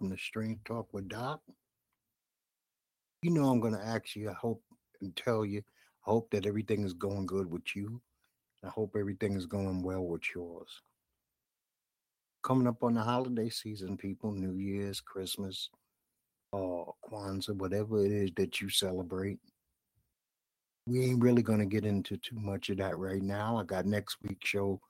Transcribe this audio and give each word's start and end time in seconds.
Welcome 0.00 0.16
to 0.16 0.22
Strange 0.22 0.58
Talk 0.64 0.88
with 0.94 1.08
Doc. 1.08 1.42
You 3.20 3.32
know, 3.32 3.50
I'm 3.50 3.60
going 3.60 3.74
to 3.74 3.86
ask 3.86 4.16
you, 4.16 4.30
I 4.30 4.32
hope 4.32 4.62
and 5.02 5.14
tell 5.14 5.44
you, 5.44 5.58
I 5.58 6.10
hope 6.10 6.30
that 6.30 6.46
everything 6.46 6.84
is 6.84 6.94
going 6.94 7.26
good 7.26 7.50
with 7.50 7.76
you. 7.76 8.00
I 8.64 8.68
hope 8.68 8.96
everything 8.98 9.34
is 9.36 9.44
going 9.44 9.82
well 9.82 10.02
with 10.06 10.22
yours. 10.34 10.70
Coming 12.42 12.66
up 12.66 12.82
on 12.82 12.94
the 12.94 13.02
holiday 13.02 13.50
season, 13.50 13.98
people, 13.98 14.32
New 14.32 14.54
Year's, 14.54 15.02
Christmas, 15.02 15.68
uh, 16.54 16.84
Kwanzaa, 17.06 17.56
whatever 17.56 18.02
it 18.02 18.10
is 18.10 18.30
that 18.36 18.58
you 18.58 18.70
celebrate. 18.70 19.38
We 20.86 21.04
ain't 21.04 21.22
really 21.22 21.42
going 21.42 21.60
to 21.60 21.66
get 21.66 21.84
into 21.84 22.16
too 22.16 22.38
much 22.38 22.70
of 22.70 22.78
that 22.78 22.96
right 22.96 23.22
now. 23.22 23.58
I 23.58 23.64
got 23.64 23.84
next 23.84 24.16
week's 24.22 24.48
show 24.48 24.80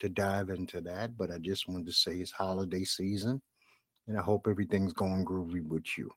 to 0.00 0.10
dive 0.10 0.50
into 0.50 0.82
that, 0.82 1.16
but 1.16 1.30
I 1.30 1.38
just 1.38 1.68
wanted 1.68 1.86
to 1.86 1.92
say 1.94 2.16
it's 2.16 2.32
holiday 2.32 2.84
season 2.84 3.40
and 4.08 4.18
I 4.18 4.22
hope 4.22 4.48
everything's 4.48 4.94
going 4.94 5.24
groovy 5.24 5.64
with 5.64 5.98
you. 5.98 6.10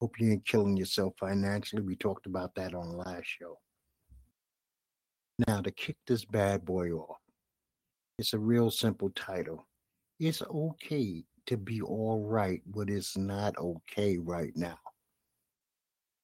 Hope 0.00 0.20
you 0.20 0.32
ain't 0.32 0.46
killing 0.46 0.76
yourself 0.76 1.14
financially. 1.18 1.82
We 1.82 1.96
talked 1.96 2.26
about 2.26 2.54
that 2.54 2.74
on 2.74 2.90
the 2.90 2.96
last 2.96 3.26
show. 3.26 3.58
Now, 5.46 5.62
to 5.62 5.70
kick 5.70 5.96
this 6.06 6.24
bad 6.24 6.64
boy 6.64 6.90
off, 6.92 7.16
it's 8.18 8.34
a 8.34 8.38
real 8.38 8.70
simple 8.70 9.10
title. 9.10 9.66
It's 10.18 10.42
okay 10.42 11.24
to 11.46 11.56
be 11.56 11.80
all 11.80 12.26
right, 12.26 12.60
but 12.66 12.90
it's 12.90 13.16
not 13.16 13.56
okay 13.56 14.18
right 14.18 14.52
now. 14.54 14.78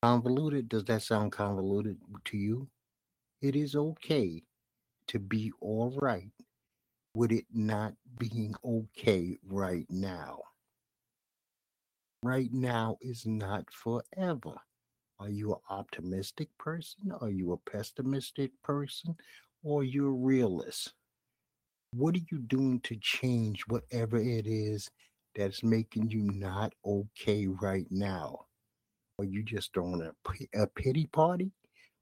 Convoluted, 0.02 0.68
does 0.68 0.84
that 0.84 1.02
sound 1.02 1.32
convoluted 1.32 1.96
to 2.26 2.36
you? 2.36 2.68
It 3.40 3.56
is 3.56 3.74
okay 3.74 4.42
to 5.08 5.18
be 5.18 5.52
all 5.60 5.96
right 6.00 6.30
with 7.16 7.32
it 7.32 7.46
not 7.50 7.94
being 8.18 8.54
okay 8.62 9.38
right 9.48 9.86
now. 9.88 10.38
Right 12.22 12.52
now 12.52 12.98
is 13.00 13.24
not 13.24 13.64
forever. 13.72 14.52
Are 15.18 15.30
you 15.30 15.54
an 15.54 15.60
optimistic 15.70 16.50
person? 16.58 17.10
Are 17.18 17.30
you 17.30 17.52
a 17.52 17.70
pessimistic 17.70 18.50
person? 18.62 19.16
Or 19.64 19.82
you're 19.82 20.10
a 20.10 20.12
realist? 20.12 20.92
What 21.92 22.16
are 22.16 22.26
you 22.30 22.38
doing 22.38 22.80
to 22.80 22.98
change 23.00 23.62
whatever 23.66 24.18
it 24.18 24.46
is 24.46 24.90
that's 25.34 25.62
making 25.62 26.10
you 26.10 26.30
not 26.34 26.74
okay 26.84 27.46
right 27.46 27.86
now? 27.90 28.40
Are 29.18 29.24
you 29.24 29.42
just 29.42 29.72
throwing 29.72 30.02
a, 30.02 30.12
a 30.62 30.66
pity 30.66 31.06
party? 31.06 31.50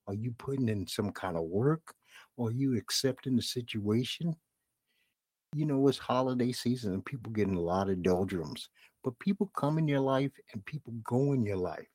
Are 0.09 0.15
you 0.15 0.35
putting 0.39 0.69
in 0.69 0.89
some 0.89 1.13
kind 1.13 1.37
of 1.37 1.45
work? 1.45 1.95
Are 2.37 2.51
you 2.51 2.77
accepting 2.77 3.37
the 3.37 3.43
situation? 3.43 4.35
You 5.55 5.67
know, 5.67 5.87
it's 5.87 5.99
holiday 5.99 6.51
season 6.51 6.95
and 6.95 7.05
people 7.05 7.31
getting 7.31 7.55
a 7.55 7.61
lot 7.61 7.89
of 7.89 8.03
doldrums, 8.03 8.69
but 9.05 9.17
people 9.21 9.53
come 9.57 9.79
in 9.79 9.87
your 9.87 10.01
life 10.01 10.33
and 10.53 10.65
people 10.67 10.95
go 11.05 11.33
in 11.33 11.47
your 11.47 11.59
life. 11.59 11.87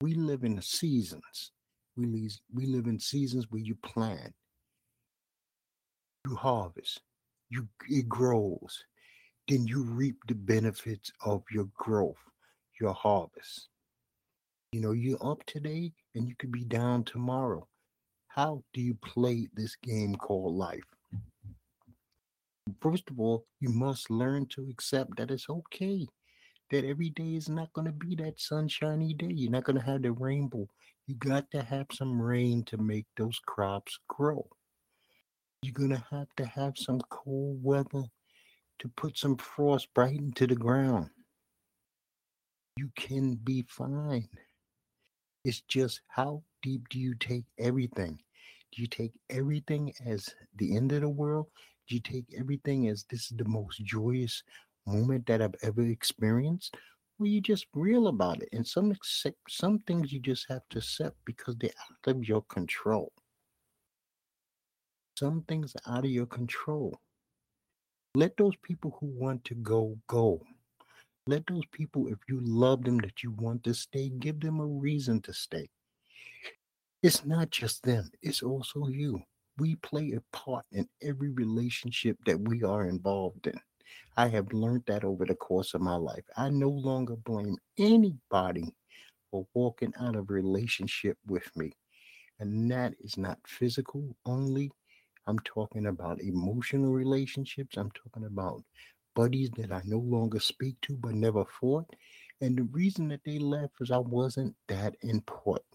We 0.00 0.14
live 0.14 0.44
in 0.44 0.62
seasons. 0.62 1.50
We 1.96 2.06
live, 2.06 2.30
we 2.54 2.66
live 2.66 2.86
in 2.86 3.00
seasons 3.00 3.46
where 3.50 3.60
you 3.60 3.74
plant, 3.74 4.32
you 6.28 6.36
harvest, 6.36 7.00
you 7.48 7.66
it 7.88 8.08
grows, 8.08 8.84
then 9.48 9.66
you 9.66 9.82
reap 9.82 10.14
the 10.28 10.36
benefits 10.36 11.10
of 11.24 11.42
your 11.50 11.68
growth, 11.76 12.22
your 12.80 12.94
harvest. 12.94 13.68
You 14.70 14.80
know, 14.80 14.92
you're 14.92 15.26
up 15.26 15.44
today 15.46 15.92
and 16.14 16.28
you 16.28 16.36
could 16.36 16.52
be 16.52 16.64
down 16.64 17.02
tomorrow. 17.02 17.66
How 18.28 18.62
do 18.72 18.80
you 18.80 18.94
play 18.94 19.48
this 19.54 19.74
game 19.74 20.14
called 20.14 20.54
life? 20.54 20.84
First 22.80 23.10
of 23.10 23.18
all, 23.18 23.46
you 23.60 23.70
must 23.70 24.10
learn 24.10 24.46
to 24.50 24.68
accept 24.70 25.16
that 25.16 25.30
it's 25.30 25.48
okay. 25.48 26.06
That 26.70 26.84
every 26.84 27.10
day 27.10 27.34
is 27.34 27.48
not 27.48 27.72
going 27.72 27.86
to 27.86 27.92
be 27.92 28.14
that 28.16 28.40
sunshiny 28.40 29.14
day. 29.14 29.30
You're 29.30 29.50
not 29.50 29.64
going 29.64 29.78
to 29.78 29.84
have 29.84 30.02
the 30.02 30.12
rainbow. 30.12 30.68
You 31.06 31.16
got 31.16 31.50
to 31.50 31.62
have 31.62 31.86
some 31.92 32.20
rain 32.20 32.62
to 32.66 32.78
make 32.78 33.06
those 33.16 33.40
crops 33.44 33.98
grow. 34.08 34.46
You're 35.62 35.74
going 35.74 35.90
to 35.90 36.04
have 36.10 36.28
to 36.36 36.46
have 36.46 36.78
some 36.78 37.00
cold 37.10 37.62
weather 37.62 38.04
to 38.78 38.88
put 38.96 39.18
some 39.18 39.36
frost 39.36 39.88
right 39.96 40.16
into 40.16 40.46
the 40.46 40.54
ground. 40.54 41.10
You 42.76 42.90
can 42.96 43.34
be 43.34 43.66
fine. 43.68 44.28
It's 45.44 45.62
just 45.62 46.00
how 46.06 46.42
deep 46.62 46.88
do 46.88 46.98
you 46.98 47.14
take 47.14 47.44
everything? 47.58 48.20
Do 48.72 48.82
you 48.82 48.86
take 48.86 49.12
everything 49.28 49.92
as 50.06 50.28
the 50.56 50.76
end 50.76 50.92
of 50.92 51.00
the 51.00 51.08
world? 51.08 51.48
You 51.90 52.00
take 52.00 52.26
everything 52.36 52.88
as 52.88 53.04
this 53.10 53.30
is 53.30 53.36
the 53.36 53.44
most 53.44 53.84
joyous 53.84 54.42
moment 54.86 55.26
that 55.26 55.42
I've 55.42 55.54
ever 55.62 55.82
experienced? 55.82 56.76
Or 57.18 57.26
you 57.26 57.40
just 57.40 57.66
real 57.74 58.06
about 58.06 58.42
it? 58.42 58.48
And 58.52 58.66
some 58.66 58.96
some 59.48 59.78
things 59.80 60.12
you 60.12 60.20
just 60.20 60.46
have 60.48 60.62
to 60.70 60.78
accept 60.78 61.16
because 61.24 61.56
they're 61.56 61.70
out 62.06 62.16
of 62.16 62.24
your 62.24 62.42
control. 62.42 63.12
Some 65.18 65.42
things 65.48 65.74
are 65.74 65.98
out 65.98 66.04
of 66.04 66.10
your 66.10 66.26
control. 66.26 66.98
Let 68.14 68.36
those 68.36 68.56
people 68.62 68.96
who 68.98 69.06
want 69.06 69.44
to 69.44 69.54
go 69.54 69.98
go. 70.06 70.40
Let 71.26 71.46
those 71.46 71.66
people, 71.70 72.08
if 72.08 72.18
you 72.28 72.40
love 72.42 72.84
them, 72.84 72.98
that 72.98 73.22
you 73.22 73.30
want 73.32 73.62
to 73.64 73.74
stay, 73.74 74.08
give 74.08 74.40
them 74.40 74.58
a 74.58 74.66
reason 74.66 75.20
to 75.22 75.32
stay. 75.32 75.68
It's 77.02 77.24
not 77.24 77.50
just 77.50 77.82
them, 77.82 78.10
it's 78.22 78.42
also 78.42 78.88
you. 78.88 79.22
We 79.58 79.76
play 79.76 80.12
a 80.12 80.36
part 80.36 80.66
in 80.72 80.88
every 81.02 81.30
relationship 81.30 82.18
that 82.26 82.40
we 82.48 82.62
are 82.64 82.86
involved 82.86 83.46
in. 83.46 83.60
I 84.16 84.28
have 84.28 84.52
learned 84.52 84.84
that 84.86 85.04
over 85.04 85.24
the 85.26 85.34
course 85.34 85.74
of 85.74 85.80
my 85.82 85.96
life. 85.96 86.24
I 86.36 86.50
no 86.50 86.70
longer 86.70 87.16
blame 87.16 87.56
anybody 87.78 88.74
for 89.30 89.46
walking 89.54 89.94
out 90.00 90.16
of 90.16 90.30
a 90.30 90.34
relationship 90.34 91.18
with 91.26 91.50
me. 91.56 91.72
And 92.40 92.70
that 92.70 92.94
is 93.00 93.16
not 93.18 93.38
physical 93.46 94.16
only. 94.26 94.72
I'm 95.26 95.38
talking 95.40 95.86
about 95.86 96.20
emotional 96.22 96.92
relationships. 96.92 97.76
I'm 97.76 97.90
talking 97.92 98.26
about 98.26 98.64
buddies 99.14 99.50
that 99.56 99.72
I 99.72 99.82
no 99.86 99.98
longer 99.98 100.40
speak 100.40 100.76
to 100.82 100.96
but 100.96 101.14
never 101.14 101.44
fought. 101.44 101.86
And 102.40 102.58
the 102.58 102.64
reason 102.64 103.08
that 103.08 103.24
they 103.24 103.38
left 103.38 103.74
is 103.80 103.90
I 103.90 103.98
wasn't 103.98 104.56
that 104.68 104.96
important. 105.02 105.69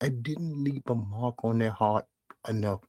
I 0.00 0.08
didn't 0.08 0.62
leave 0.62 0.82
a 0.86 0.94
mark 0.94 1.44
on 1.44 1.58
their 1.58 1.70
heart 1.70 2.06
enough 2.48 2.80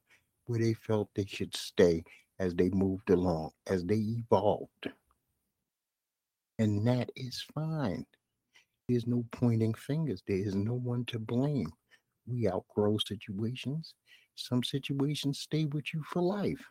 where 0.46 0.58
they 0.58 0.74
felt 0.74 1.08
they 1.14 1.24
should 1.24 1.56
stay 1.56 2.04
as 2.38 2.54
they 2.54 2.68
moved 2.70 3.10
along, 3.10 3.50
as 3.66 3.84
they 3.84 3.96
evolved. 3.96 4.90
And 6.58 6.86
that 6.86 7.10
is 7.16 7.44
fine. 7.54 8.04
There's 8.88 9.06
no 9.06 9.24
pointing 9.32 9.74
fingers. 9.74 10.22
There 10.26 10.36
is 10.36 10.54
no 10.54 10.74
one 10.74 11.04
to 11.06 11.18
blame. 11.18 11.70
We 12.26 12.48
outgrow 12.48 12.98
situations. 12.98 13.94
Some 14.34 14.62
situations 14.62 15.40
stay 15.40 15.64
with 15.66 15.92
you 15.94 16.02
for 16.02 16.22
life. 16.22 16.64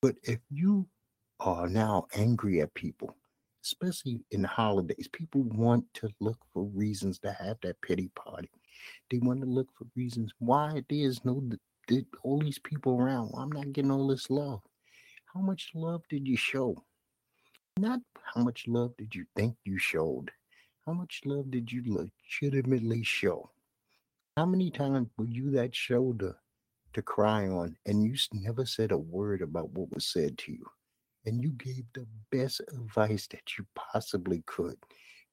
But 0.00 0.16
if 0.22 0.40
you 0.50 0.86
are 1.40 1.68
now 1.68 2.06
angry 2.14 2.60
at 2.60 2.74
people, 2.74 3.16
especially 3.64 4.20
in 4.30 4.42
the 4.42 4.48
holidays. 4.48 5.08
People 5.12 5.42
want 5.42 5.84
to 5.94 6.08
look 6.20 6.38
for 6.52 6.64
reasons 6.64 7.18
to 7.20 7.32
have 7.32 7.56
that 7.62 7.80
pity 7.80 8.10
party. 8.14 8.50
They 9.10 9.18
want 9.18 9.40
to 9.40 9.46
look 9.46 9.68
for 9.76 9.86
reasons 9.96 10.32
why 10.38 10.82
there's 10.88 11.24
no 11.24 11.42
the, 11.88 12.04
all 12.22 12.38
these 12.40 12.58
people 12.58 13.00
around. 13.00 13.28
Why 13.28 13.42
I'm 13.42 13.52
not 13.52 13.72
getting 13.72 13.90
all 13.90 14.06
this 14.08 14.30
love. 14.30 14.60
How 15.32 15.40
much 15.40 15.70
love 15.74 16.02
did 16.08 16.26
you 16.26 16.36
show? 16.36 16.82
Not 17.78 18.00
how 18.34 18.42
much 18.42 18.66
love 18.66 18.96
did 18.96 19.14
you 19.14 19.24
think 19.36 19.56
you 19.64 19.78
showed. 19.78 20.30
How 20.86 20.92
much 20.92 21.22
love 21.24 21.50
did 21.50 21.72
you 21.72 21.82
legitimately 22.40 23.02
show? 23.02 23.50
How 24.36 24.46
many 24.46 24.70
times 24.70 25.08
were 25.16 25.26
you 25.26 25.50
that 25.52 25.74
shoulder 25.74 26.36
to 26.92 27.02
cry 27.02 27.48
on 27.48 27.76
and 27.86 28.04
you 28.04 28.14
never 28.32 28.64
said 28.64 28.92
a 28.92 28.98
word 28.98 29.42
about 29.42 29.70
what 29.70 29.92
was 29.92 30.06
said 30.06 30.38
to 30.38 30.52
you? 30.52 30.66
and 31.26 31.42
you 31.42 31.50
gave 31.50 31.84
the 31.94 32.06
best 32.30 32.60
advice 32.72 33.26
that 33.28 33.56
you 33.56 33.66
possibly 33.74 34.42
could, 34.46 34.76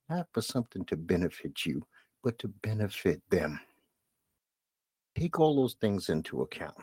not 0.09 0.27
for 0.33 0.41
something 0.41 0.85
to 0.85 0.95
benefit 0.95 1.65
you, 1.65 1.85
but 2.23 2.37
to 2.39 2.47
benefit 2.47 3.21
them. 3.29 3.59
Take 5.17 5.39
all 5.39 5.55
those 5.55 5.75
things 5.75 6.09
into 6.09 6.41
account. 6.41 6.77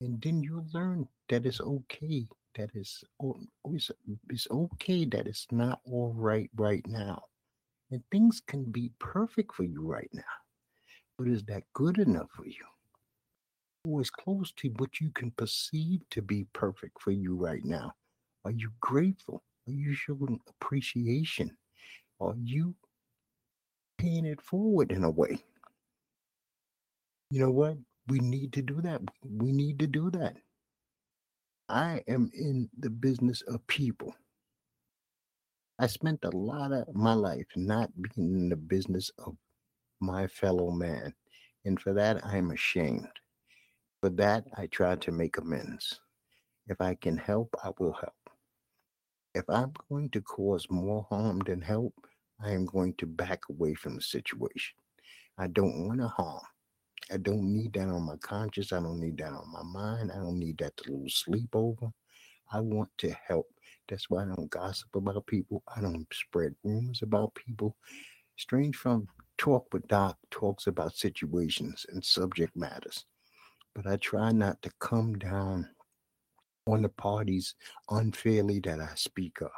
And 0.00 0.20
then 0.22 0.42
you'll 0.42 0.66
learn 0.72 1.08
that 1.28 1.46
it's 1.46 1.60
okay, 1.60 2.26
that 2.54 2.70
it's, 2.74 3.04
it's, 3.66 3.90
it's 4.28 4.48
okay 4.50 5.04
that 5.06 5.26
it's 5.26 5.46
not 5.50 5.80
all 5.84 6.12
right 6.16 6.50
right 6.56 6.86
now. 6.86 7.22
And 7.90 8.02
things 8.10 8.42
can 8.46 8.64
be 8.64 8.92
perfect 8.98 9.54
for 9.54 9.64
you 9.64 9.82
right 9.82 10.10
now. 10.12 10.22
But 11.16 11.28
is 11.28 11.42
that 11.44 11.62
good 11.72 11.98
enough 11.98 12.30
for 12.30 12.46
you? 12.46 12.64
Or 13.88 14.00
is 14.00 14.10
close 14.10 14.52
to 14.58 14.68
what 14.76 15.00
you 15.00 15.10
can 15.10 15.30
perceive 15.32 16.00
to 16.10 16.22
be 16.22 16.46
perfect 16.52 17.00
for 17.00 17.10
you 17.10 17.34
right 17.34 17.64
now? 17.64 17.92
Are 18.44 18.50
you 18.50 18.70
grateful? 18.80 19.42
Are 19.66 19.72
you 19.72 19.94
showing 19.94 20.38
appreciation? 20.48 21.56
Are 22.20 22.34
you 22.36 22.74
paying 23.98 24.26
it 24.26 24.40
forward 24.40 24.92
in 24.92 25.04
a 25.04 25.10
way? 25.10 25.38
You 27.30 27.40
know 27.40 27.50
what? 27.50 27.76
We 28.08 28.20
need 28.20 28.54
to 28.54 28.62
do 28.62 28.80
that. 28.82 29.02
We 29.24 29.52
need 29.52 29.78
to 29.80 29.86
do 29.86 30.10
that. 30.12 30.36
I 31.68 32.02
am 32.08 32.30
in 32.34 32.70
the 32.78 32.90
business 32.90 33.42
of 33.42 33.66
people. 33.66 34.14
I 35.78 35.88
spent 35.88 36.24
a 36.24 36.36
lot 36.36 36.72
of 36.72 36.94
my 36.94 37.14
life 37.14 37.46
not 37.56 37.90
being 38.00 38.34
in 38.34 38.48
the 38.48 38.56
business 38.56 39.10
of 39.18 39.36
my 40.00 40.26
fellow 40.28 40.70
man. 40.70 41.14
And 41.64 41.80
for 41.80 41.92
that, 41.94 42.24
I'm 42.24 42.50
ashamed. 42.50 43.08
For 44.02 44.10
that, 44.10 44.44
I 44.56 44.66
try 44.66 44.96
to 44.96 45.12
make 45.12 45.38
amends. 45.38 46.00
If 46.68 46.80
I 46.80 46.94
can 46.94 47.16
help, 47.16 47.54
I 47.64 47.70
will 47.78 47.92
help. 47.92 48.14
If 49.34 49.44
I'm 49.48 49.72
going 49.90 50.10
to 50.10 50.20
cause 50.22 50.66
more 50.70 51.06
harm 51.10 51.40
than 51.40 51.60
help, 51.62 51.94
I 52.40 52.52
am 52.52 52.66
going 52.66 52.94
to 52.94 53.06
back 53.06 53.40
away 53.50 53.74
from 53.74 53.96
the 53.96 54.02
situation. 54.02 54.76
I 55.38 55.48
don't 55.48 55.86
want 55.86 56.00
to 56.00 56.08
harm. 56.08 56.42
I 57.10 57.16
don't 57.16 57.52
need 57.54 57.72
that 57.74 57.88
on 57.88 58.02
my 58.02 58.16
conscience. 58.16 58.72
I 58.72 58.80
don't 58.80 59.00
need 59.00 59.18
that 59.18 59.32
on 59.32 59.50
my 59.52 59.62
mind. 59.62 60.12
I 60.12 60.16
don't 60.16 60.38
need 60.38 60.58
that 60.58 60.76
to 60.78 60.92
lose 60.92 61.14
sleep 61.14 61.50
over. 61.54 61.88
I 62.52 62.60
want 62.60 62.90
to 62.98 63.14
help. 63.26 63.46
That's 63.88 64.10
why 64.10 64.22
I 64.22 64.26
don't 64.26 64.50
gossip 64.50 64.88
about 64.94 65.26
people. 65.26 65.62
I 65.74 65.80
don't 65.80 66.06
spread 66.12 66.54
rumors 66.62 67.02
about 67.02 67.34
people. 67.34 67.76
Strange 68.36 68.76
from 68.76 69.08
Talk 69.38 69.72
with 69.72 69.86
Doc 69.88 70.18
talks 70.30 70.66
about 70.66 70.96
situations 70.96 71.86
and 71.90 72.04
subject 72.04 72.56
matters, 72.56 73.04
but 73.74 73.86
I 73.86 73.96
try 73.96 74.32
not 74.32 74.60
to 74.62 74.70
come 74.80 75.14
down 75.14 75.68
on 76.66 76.82
the 76.82 76.88
parties 76.88 77.54
unfairly 77.90 78.60
that 78.60 78.80
I 78.80 78.90
speak 78.96 79.40
of. 79.40 79.50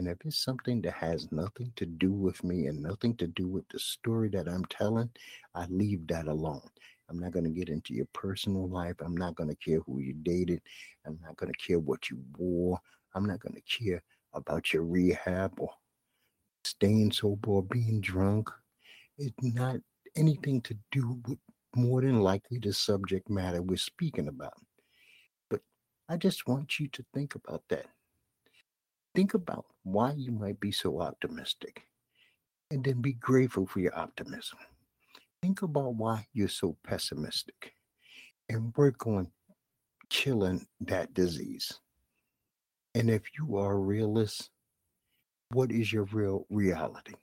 And 0.00 0.08
if 0.08 0.16
it's 0.24 0.42
something 0.42 0.80
that 0.80 0.94
has 0.94 1.30
nothing 1.30 1.74
to 1.76 1.84
do 1.84 2.10
with 2.10 2.42
me 2.42 2.68
and 2.68 2.82
nothing 2.82 3.14
to 3.16 3.26
do 3.26 3.46
with 3.46 3.68
the 3.68 3.78
story 3.78 4.30
that 4.30 4.48
I'm 4.48 4.64
telling, 4.64 5.10
I 5.54 5.66
leave 5.66 6.06
that 6.06 6.26
alone. 6.26 6.62
I'm 7.10 7.18
not 7.18 7.32
going 7.32 7.44
to 7.44 7.50
get 7.50 7.68
into 7.68 7.92
your 7.92 8.08
personal 8.14 8.66
life. 8.66 8.94
I'm 9.00 9.14
not 9.14 9.34
going 9.34 9.50
to 9.50 9.56
care 9.56 9.80
who 9.80 9.98
you 9.98 10.14
dated. 10.14 10.62
I'm 11.04 11.18
not 11.22 11.36
going 11.36 11.52
to 11.52 11.58
care 11.58 11.78
what 11.78 12.08
you 12.08 12.18
wore. 12.38 12.80
I'm 13.14 13.26
not 13.26 13.40
going 13.40 13.56
to 13.56 13.60
care 13.60 14.02
about 14.32 14.72
your 14.72 14.84
rehab 14.84 15.52
or 15.58 15.68
staying 16.64 17.12
sober 17.12 17.50
or 17.50 17.62
being 17.62 18.00
drunk. 18.00 18.48
It's 19.18 19.34
not 19.42 19.80
anything 20.16 20.62
to 20.62 20.78
do 20.92 21.20
with 21.28 21.38
more 21.76 22.00
than 22.00 22.20
likely 22.22 22.56
the 22.56 22.72
subject 22.72 23.28
matter 23.28 23.60
we're 23.60 23.76
speaking 23.76 24.28
about. 24.28 24.56
But 25.50 25.60
I 26.08 26.16
just 26.16 26.48
want 26.48 26.80
you 26.80 26.88
to 26.88 27.04
think 27.12 27.34
about 27.34 27.64
that. 27.68 27.84
Think 29.14 29.34
about 29.34 29.66
why 29.82 30.12
you 30.12 30.32
might 30.32 30.60
be 30.60 30.72
so 30.72 31.00
optimistic 31.00 31.82
and 32.70 32.84
then 32.84 33.00
be 33.00 33.14
grateful 33.14 33.66
for 33.66 33.80
your 33.80 33.98
optimism. 33.98 34.58
Think 35.42 35.62
about 35.62 35.94
why 35.94 36.26
you're 36.32 36.48
so 36.48 36.76
pessimistic 36.84 37.72
and 38.48 38.72
work 38.76 39.06
on 39.06 39.28
killing 40.10 40.66
that 40.80 41.14
disease. 41.14 41.72
And 42.94 43.10
if 43.10 43.22
you 43.38 43.56
are 43.56 43.72
a 43.72 43.78
realist, 43.78 44.50
what 45.52 45.72
is 45.72 45.92
your 45.92 46.04
real 46.04 46.46
reality? 46.50 47.14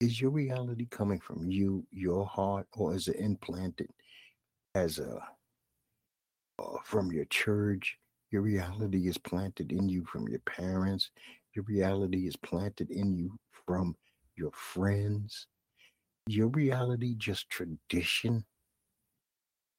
Is 0.00 0.20
your 0.20 0.30
reality 0.30 0.86
coming 0.90 1.20
from 1.20 1.50
you, 1.50 1.86
your 1.92 2.26
heart, 2.26 2.66
or 2.72 2.94
is 2.94 3.08
it 3.08 3.16
implanted 3.16 3.90
as 4.74 4.98
a 4.98 5.20
uh, 6.58 6.78
from 6.84 7.10
your 7.12 7.24
church, 7.26 7.98
your 8.34 8.42
reality 8.42 9.06
is 9.06 9.16
planted 9.16 9.70
in 9.70 9.88
you 9.88 10.04
from 10.06 10.26
your 10.26 10.40
parents. 10.40 11.10
Your 11.54 11.64
reality 11.66 12.26
is 12.26 12.34
planted 12.34 12.90
in 12.90 13.14
you 13.14 13.38
from 13.64 13.94
your 14.34 14.50
friends. 14.50 15.46
Your 16.26 16.48
reality 16.48 17.14
just 17.16 17.48
tradition. 17.48 18.44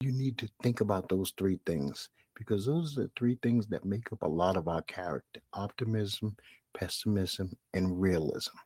You 0.00 0.10
need 0.10 0.38
to 0.38 0.48
think 0.62 0.80
about 0.80 1.10
those 1.10 1.34
three 1.36 1.60
things 1.66 2.08
because 2.34 2.64
those 2.64 2.96
are 2.96 3.02
the 3.02 3.10
three 3.14 3.38
things 3.42 3.66
that 3.66 3.84
make 3.84 4.10
up 4.10 4.22
a 4.22 4.26
lot 4.26 4.56
of 4.56 4.68
our 4.68 4.82
character 4.84 5.42
optimism, 5.52 6.34
pessimism, 6.74 7.52
and 7.74 8.00
realism. 8.00 8.56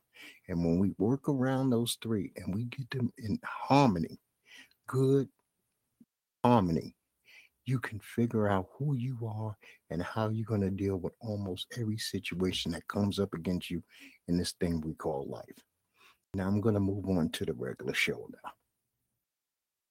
And 0.47 0.63
when 0.63 0.79
we 0.79 0.93
work 0.99 1.27
around 1.27 1.69
those 1.69 1.97
three 2.01 2.31
and 2.37 2.55
we 2.55 2.63
get 2.63 2.89
them 2.91 3.11
in 3.17 3.37
harmony, 3.43 4.21
good 4.87 5.27
harmony, 6.45 6.95
you 7.65 7.79
can 7.79 7.99
figure 7.99 8.47
out 8.47 8.67
who 8.77 8.95
you 8.95 9.17
are 9.27 9.55
and 9.89 10.01
how 10.01 10.29
you're 10.29 10.45
going 10.45 10.61
to 10.61 10.69
deal 10.69 10.97
with 10.97 11.13
almost 11.21 11.67
every 11.79 11.97
situation 11.97 12.71
that 12.71 12.87
comes 12.87 13.19
up 13.19 13.33
against 13.33 13.69
you 13.69 13.83
in 14.27 14.37
this 14.37 14.53
thing 14.53 14.81
we 14.81 14.93
call 14.93 15.27
life. 15.27 15.63
Now 16.33 16.47
I'm 16.47 16.61
going 16.61 16.75
to 16.75 16.79
move 16.79 17.07
on 17.09 17.29
to 17.29 17.45
the 17.45 17.53
regular 17.53 17.93
show 17.93 18.27
now. 18.43 18.51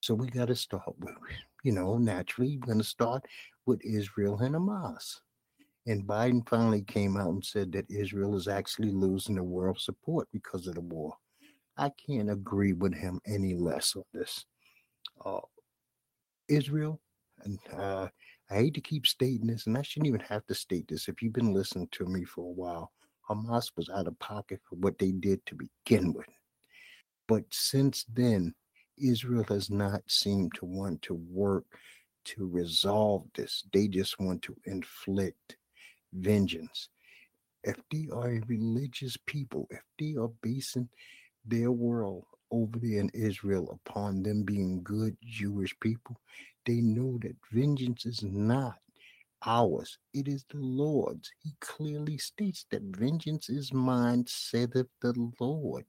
So 0.02 0.14
we 0.14 0.28
got 0.28 0.48
to 0.48 0.54
start 0.54 0.94
with, 0.98 1.14
you 1.62 1.72
know, 1.72 1.98
naturally, 1.98 2.56
we're 2.56 2.66
going 2.66 2.78
to 2.78 2.84
start 2.84 3.26
with 3.66 3.80
Israel 3.84 4.38
and 4.40 4.54
Hamas. 4.54 5.20
And 5.86 6.06
Biden 6.06 6.48
finally 6.48 6.82
came 6.82 7.16
out 7.16 7.28
and 7.28 7.44
said 7.44 7.72
that 7.72 7.90
Israel 7.90 8.36
is 8.36 8.48
actually 8.48 8.90
losing 8.90 9.36
the 9.36 9.42
world 9.42 9.78
support 9.78 10.28
because 10.32 10.66
of 10.66 10.74
the 10.74 10.80
war. 10.80 11.14
I 11.76 11.90
can't 12.06 12.30
agree 12.30 12.72
with 12.72 12.94
him 12.94 13.20
any 13.26 13.54
less 13.54 13.94
on 13.96 14.04
this. 14.12 14.44
Uh, 15.24 15.40
Israel 16.48 17.00
and 17.44 17.58
uh, 17.76 18.08
I 18.50 18.54
hate 18.54 18.74
to 18.74 18.80
keep 18.80 19.06
stating 19.06 19.46
this, 19.46 19.66
and 19.66 19.78
I 19.78 19.82
shouldn't 19.82 20.08
even 20.08 20.20
have 20.20 20.46
to 20.46 20.54
state 20.54 20.88
this. 20.88 21.08
If 21.08 21.22
you've 21.22 21.32
been 21.32 21.54
listening 21.54 21.88
to 21.92 22.06
me 22.06 22.24
for 22.24 22.42
a 22.42 22.52
while, 22.52 22.92
Hamas 23.28 23.70
was 23.76 23.88
out 23.88 24.08
of 24.08 24.18
pocket 24.18 24.60
for 24.68 24.76
what 24.76 24.98
they 24.98 25.12
did 25.12 25.44
to 25.46 25.54
begin 25.54 26.12
with. 26.12 26.26
But 27.28 27.44
since 27.50 28.04
then, 28.12 28.54
Israel 28.98 29.44
has 29.48 29.70
not 29.70 30.02
seemed 30.08 30.54
to 30.56 30.64
want 30.64 31.02
to 31.02 31.14
work 31.14 31.64
to 32.24 32.46
resolve 32.46 33.24
this. 33.34 33.64
They 33.72 33.88
just 33.88 34.18
want 34.18 34.42
to 34.42 34.56
inflict 34.66 35.56
vengeance. 36.12 36.88
If 37.62 37.76
they 37.90 38.08
are 38.12 38.30
a 38.30 38.42
religious 38.48 39.16
people, 39.26 39.68
if 39.70 39.82
they 39.98 40.16
are 40.16 40.30
basing 40.42 40.88
their 41.46 41.70
world 41.70 42.24
over 42.50 42.78
there 42.78 43.00
in 43.00 43.10
Israel 43.14 43.78
upon 43.86 44.22
them 44.22 44.42
being 44.42 44.82
good 44.82 45.16
Jewish 45.24 45.78
people, 45.80 46.20
they 46.66 46.80
know 46.80 47.18
that 47.22 47.36
vengeance 47.52 48.06
is 48.06 48.22
not 48.22 48.76
ours, 49.44 49.98
it 50.12 50.28
is 50.28 50.44
the 50.50 50.58
Lord's. 50.58 51.30
He 51.42 51.54
clearly 51.60 52.18
states 52.18 52.66
that 52.70 52.82
vengeance 52.82 53.48
is 53.48 53.72
mine, 53.72 54.24
saith 54.26 54.72
the 54.72 55.30
Lord. 55.40 55.84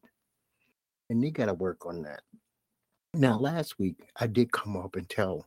And 1.10 1.24
they 1.24 1.32
got 1.32 1.48
to 1.48 1.54
work 1.54 1.86
on 1.86 2.02
that. 2.04 2.22
Now, 3.14 3.38
last 3.38 3.78
week, 3.78 4.10
I 4.18 4.28
did 4.28 4.54
come 4.54 4.78
up 4.78 4.96
and 4.96 5.10
tell 5.10 5.46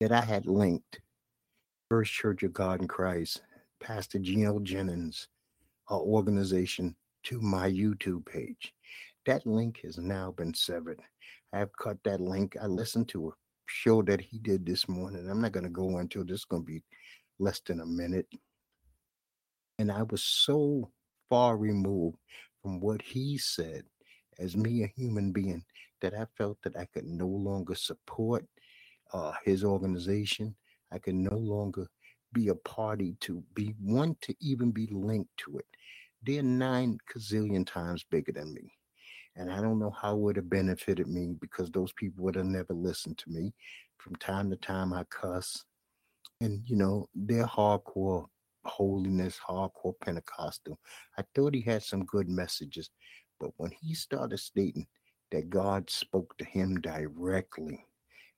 that 0.00 0.12
I 0.12 0.20
had 0.20 0.46
linked 0.46 1.00
First 1.88 2.12
Church 2.12 2.44
of 2.44 2.52
God 2.52 2.80
in 2.80 2.88
Christ, 2.88 3.42
Pastor 3.80 4.18
Gino 4.20 4.60
Jennings, 4.60 5.26
our 5.88 5.98
organization, 6.00 6.94
to 7.24 7.40
my 7.40 7.68
YouTube 7.68 8.26
page. 8.26 8.72
That 9.26 9.46
link 9.46 9.80
has 9.82 9.98
now 9.98 10.30
been 10.30 10.54
severed. 10.54 11.00
I 11.52 11.58
have 11.58 11.76
cut 11.76 11.98
that 12.04 12.20
link. 12.20 12.56
I 12.60 12.66
listened 12.66 13.08
to 13.08 13.34
show 13.66 14.02
that 14.02 14.20
he 14.20 14.38
did 14.38 14.66
this 14.66 14.88
morning. 14.88 15.28
I'm 15.28 15.40
not 15.40 15.52
going 15.52 15.64
to 15.64 15.70
go 15.70 15.98
into 15.98 16.24
this. 16.24 16.40
Is 16.40 16.44
going 16.44 16.62
to 16.62 16.66
be 16.66 16.82
less 17.38 17.60
than 17.60 17.80
a 17.80 17.86
minute. 17.86 18.26
And 19.78 19.90
I 19.90 20.02
was 20.04 20.22
so 20.22 20.90
far 21.28 21.56
removed 21.56 22.16
from 22.62 22.80
what 22.80 23.02
he 23.02 23.38
said 23.38 23.84
as 24.38 24.56
me, 24.56 24.82
a 24.82 24.86
human 24.86 25.32
being, 25.32 25.64
that 26.00 26.14
I 26.14 26.26
felt 26.36 26.58
that 26.62 26.76
I 26.76 26.86
could 26.86 27.04
no 27.04 27.26
longer 27.26 27.74
support 27.74 28.44
uh, 29.12 29.32
his 29.44 29.64
organization. 29.64 30.54
I 30.92 30.98
could 30.98 31.14
no 31.14 31.36
longer 31.36 31.86
be 32.32 32.48
a 32.48 32.54
party 32.54 33.16
to 33.20 33.42
be 33.54 33.74
one 33.80 34.16
to 34.22 34.34
even 34.40 34.70
be 34.70 34.88
linked 34.90 35.36
to 35.38 35.58
it. 35.58 35.66
They're 36.22 36.42
nine 36.42 36.98
gazillion 37.12 37.66
times 37.66 38.04
bigger 38.10 38.32
than 38.32 38.52
me. 38.54 38.72
And 39.36 39.50
I 39.50 39.60
don't 39.60 39.78
know 39.78 39.90
how 39.90 40.14
it 40.14 40.20
would 40.20 40.36
have 40.36 40.50
benefited 40.50 41.08
me 41.08 41.34
because 41.40 41.70
those 41.70 41.92
people 41.92 42.24
would 42.24 42.36
have 42.36 42.46
never 42.46 42.72
listened 42.72 43.18
to 43.18 43.30
me. 43.30 43.52
From 43.98 44.14
time 44.16 44.50
to 44.50 44.56
time, 44.56 44.92
I 44.92 45.04
cuss. 45.10 45.64
And, 46.40 46.62
you 46.66 46.76
know, 46.76 47.08
they're 47.14 47.46
hardcore 47.46 48.26
holiness, 48.64 49.38
hardcore 49.46 49.94
Pentecostal. 50.00 50.78
I 51.18 51.24
thought 51.34 51.54
he 51.54 51.60
had 51.60 51.82
some 51.82 52.04
good 52.04 52.28
messages. 52.28 52.90
But 53.40 53.50
when 53.56 53.72
he 53.72 53.94
started 53.94 54.38
stating 54.38 54.86
that 55.30 55.50
God 55.50 55.90
spoke 55.90 56.36
to 56.38 56.44
him 56.44 56.80
directly 56.80 57.84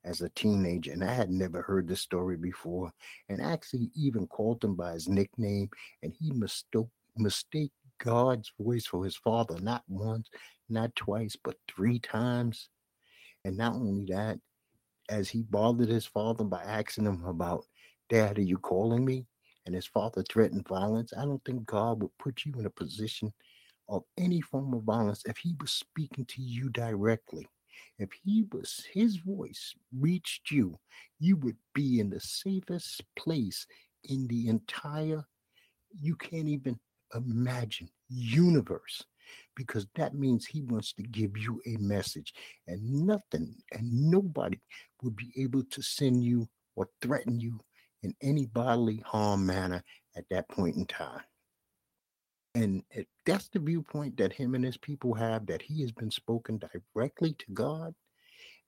as 0.04 0.22
a 0.22 0.28
teenager, 0.30 0.92
and 0.92 1.04
I 1.04 1.12
had 1.12 1.30
never 1.30 1.62
heard 1.62 1.88
this 1.88 2.00
story 2.00 2.36
before, 2.36 2.92
and 3.28 3.42
actually 3.42 3.90
even 3.94 4.26
called 4.26 4.64
him 4.64 4.76
by 4.76 4.92
his 4.92 5.08
nickname, 5.08 5.68
and 6.02 6.14
he 6.18 6.32
mistook 6.32 6.88
mistake 7.16 7.72
God's 7.98 8.52
voice 8.60 8.86
for 8.86 9.04
his 9.04 9.16
father, 9.16 9.58
not 9.60 9.82
once, 9.88 10.28
not 10.68 10.94
twice, 10.96 11.36
but 11.42 11.56
three 11.68 11.98
times. 11.98 12.68
And 13.44 13.56
not 13.56 13.74
only 13.74 14.06
that, 14.06 14.38
as 15.08 15.28
he 15.28 15.42
bothered 15.42 15.88
his 15.88 16.06
father 16.06 16.44
by 16.44 16.62
asking 16.62 17.06
him 17.06 17.24
about, 17.24 17.64
Dad, 18.08 18.38
are 18.38 18.42
you 18.42 18.58
calling 18.58 19.04
me? 19.04 19.26
And 19.64 19.74
his 19.74 19.86
father 19.86 20.22
threatened 20.22 20.66
violence. 20.68 21.12
I 21.16 21.24
don't 21.24 21.44
think 21.44 21.66
God 21.66 22.02
would 22.02 22.16
put 22.18 22.44
you 22.44 22.52
in 22.58 22.66
a 22.66 22.70
position 22.70 23.32
of 23.88 24.02
any 24.18 24.40
form 24.40 24.74
of 24.74 24.82
violence 24.82 25.22
if 25.26 25.36
he 25.38 25.54
was 25.60 25.72
speaking 25.72 26.24
to 26.26 26.42
you 26.42 26.68
directly. 26.70 27.46
If 27.98 28.10
he 28.24 28.46
was 28.52 28.84
his 28.92 29.16
voice 29.16 29.74
reached 29.96 30.50
you, 30.50 30.78
you 31.18 31.36
would 31.38 31.56
be 31.74 32.00
in 32.00 32.10
the 32.10 32.20
safest 32.20 33.02
place 33.16 33.66
in 34.04 34.26
the 34.28 34.48
entire 34.48 35.24
you 36.00 36.14
can't 36.16 36.48
even 36.48 36.78
imagine 37.14 37.88
universe 38.08 39.04
because 39.54 39.86
that 39.94 40.14
means 40.14 40.46
he 40.46 40.62
wants 40.62 40.92
to 40.94 41.02
give 41.02 41.36
you 41.36 41.60
a 41.66 41.76
message 41.78 42.32
and 42.66 42.82
nothing 43.06 43.54
and 43.72 43.90
nobody 43.92 44.60
would 45.02 45.16
be 45.16 45.32
able 45.36 45.62
to 45.64 45.82
send 45.82 46.24
you 46.24 46.48
or 46.74 46.88
threaten 47.00 47.40
you 47.40 47.58
in 48.02 48.14
any 48.22 48.46
bodily 48.46 49.02
harm 49.04 49.46
manner 49.46 49.82
at 50.16 50.24
that 50.30 50.48
point 50.48 50.76
in 50.76 50.86
time. 50.86 51.22
And 52.54 52.82
if 52.90 53.06
that's 53.26 53.48
the 53.48 53.58
viewpoint 53.58 54.16
that 54.16 54.32
him 54.32 54.54
and 54.54 54.64
his 54.64 54.78
people 54.78 55.12
have 55.14 55.46
that 55.46 55.60
he 55.60 55.82
has 55.82 55.92
been 55.92 56.10
spoken 56.10 56.58
directly 56.94 57.34
to 57.34 57.46
God 57.52 57.94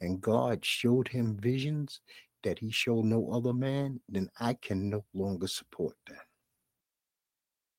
and 0.01 0.21
God 0.21 0.65
showed 0.65 1.09
him 1.09 1.39
visions 1.41 2.01
that 2.43 2.59
he 2.59 2.71
showed 2.71 3.05
no 3.05 3.31
other 3.33 3.53
man, 3.53 4.01
then 4.09 4.29
I 4.39 4.55
can 4.55 4.91
no 4.91 5.05
longer 5.15 5.49
support 5.49 5.97
that. 6.09 6.25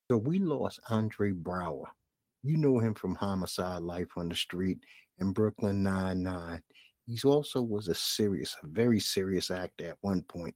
So 0.09 0.17
we 0.17 0.39
lost 0.39 0.79
Andre 0.89 1.31
Braugher. 1.31 1.85
You 2.43 2.57
know 2.57 2.79
him 2.79 2.93
from 2.93 3.15
Homicide 3.15 3.81
Life 3.81 4.09
on 4.17 4.29
the 4.29 4.35
Street 4.35 4.79
and 5.19 5.33
Brooklyn 5.33 5.83
Nine-Nine. 5.83 6.61
He 7.05 7.19
also 7.25 7.61
was 7.61 7.87
a 7.87 7.95
serious, 7.95 8.55
a 8.63 8.67
very 8.67 8.99
serious 8.99 9.51
actor 9.51 9.89
at 9.89 9.97
one 10.01 10.21
point. 10.23 10.55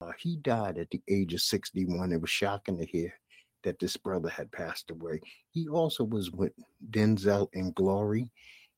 Uh, 0.00 0.12
he 0.18 0.36
died 0.36 0.78
at 0.78 0.90
the 0.90 1.00
age 1.08 1.32
of 1.34 1.40
61. 1.40 2.12
It 2.12 2.20
was 2.20 2.30
shocking 2.30 2.78
to 2.78 2.84
hear 2.84 3.12
that 3.62 3.78
this 3.78 3.96
brother 3.96 4.28
had 4.28 4.50
passed 4.50 4.90
away. 4.90 5.20
He 5.50 5.68
also 5.68 6.04
was 6.04 6.30
with 6.32 6.52
Denzel 6.90 7.48
in 7.52 7.72
Glory. 7.72 8.28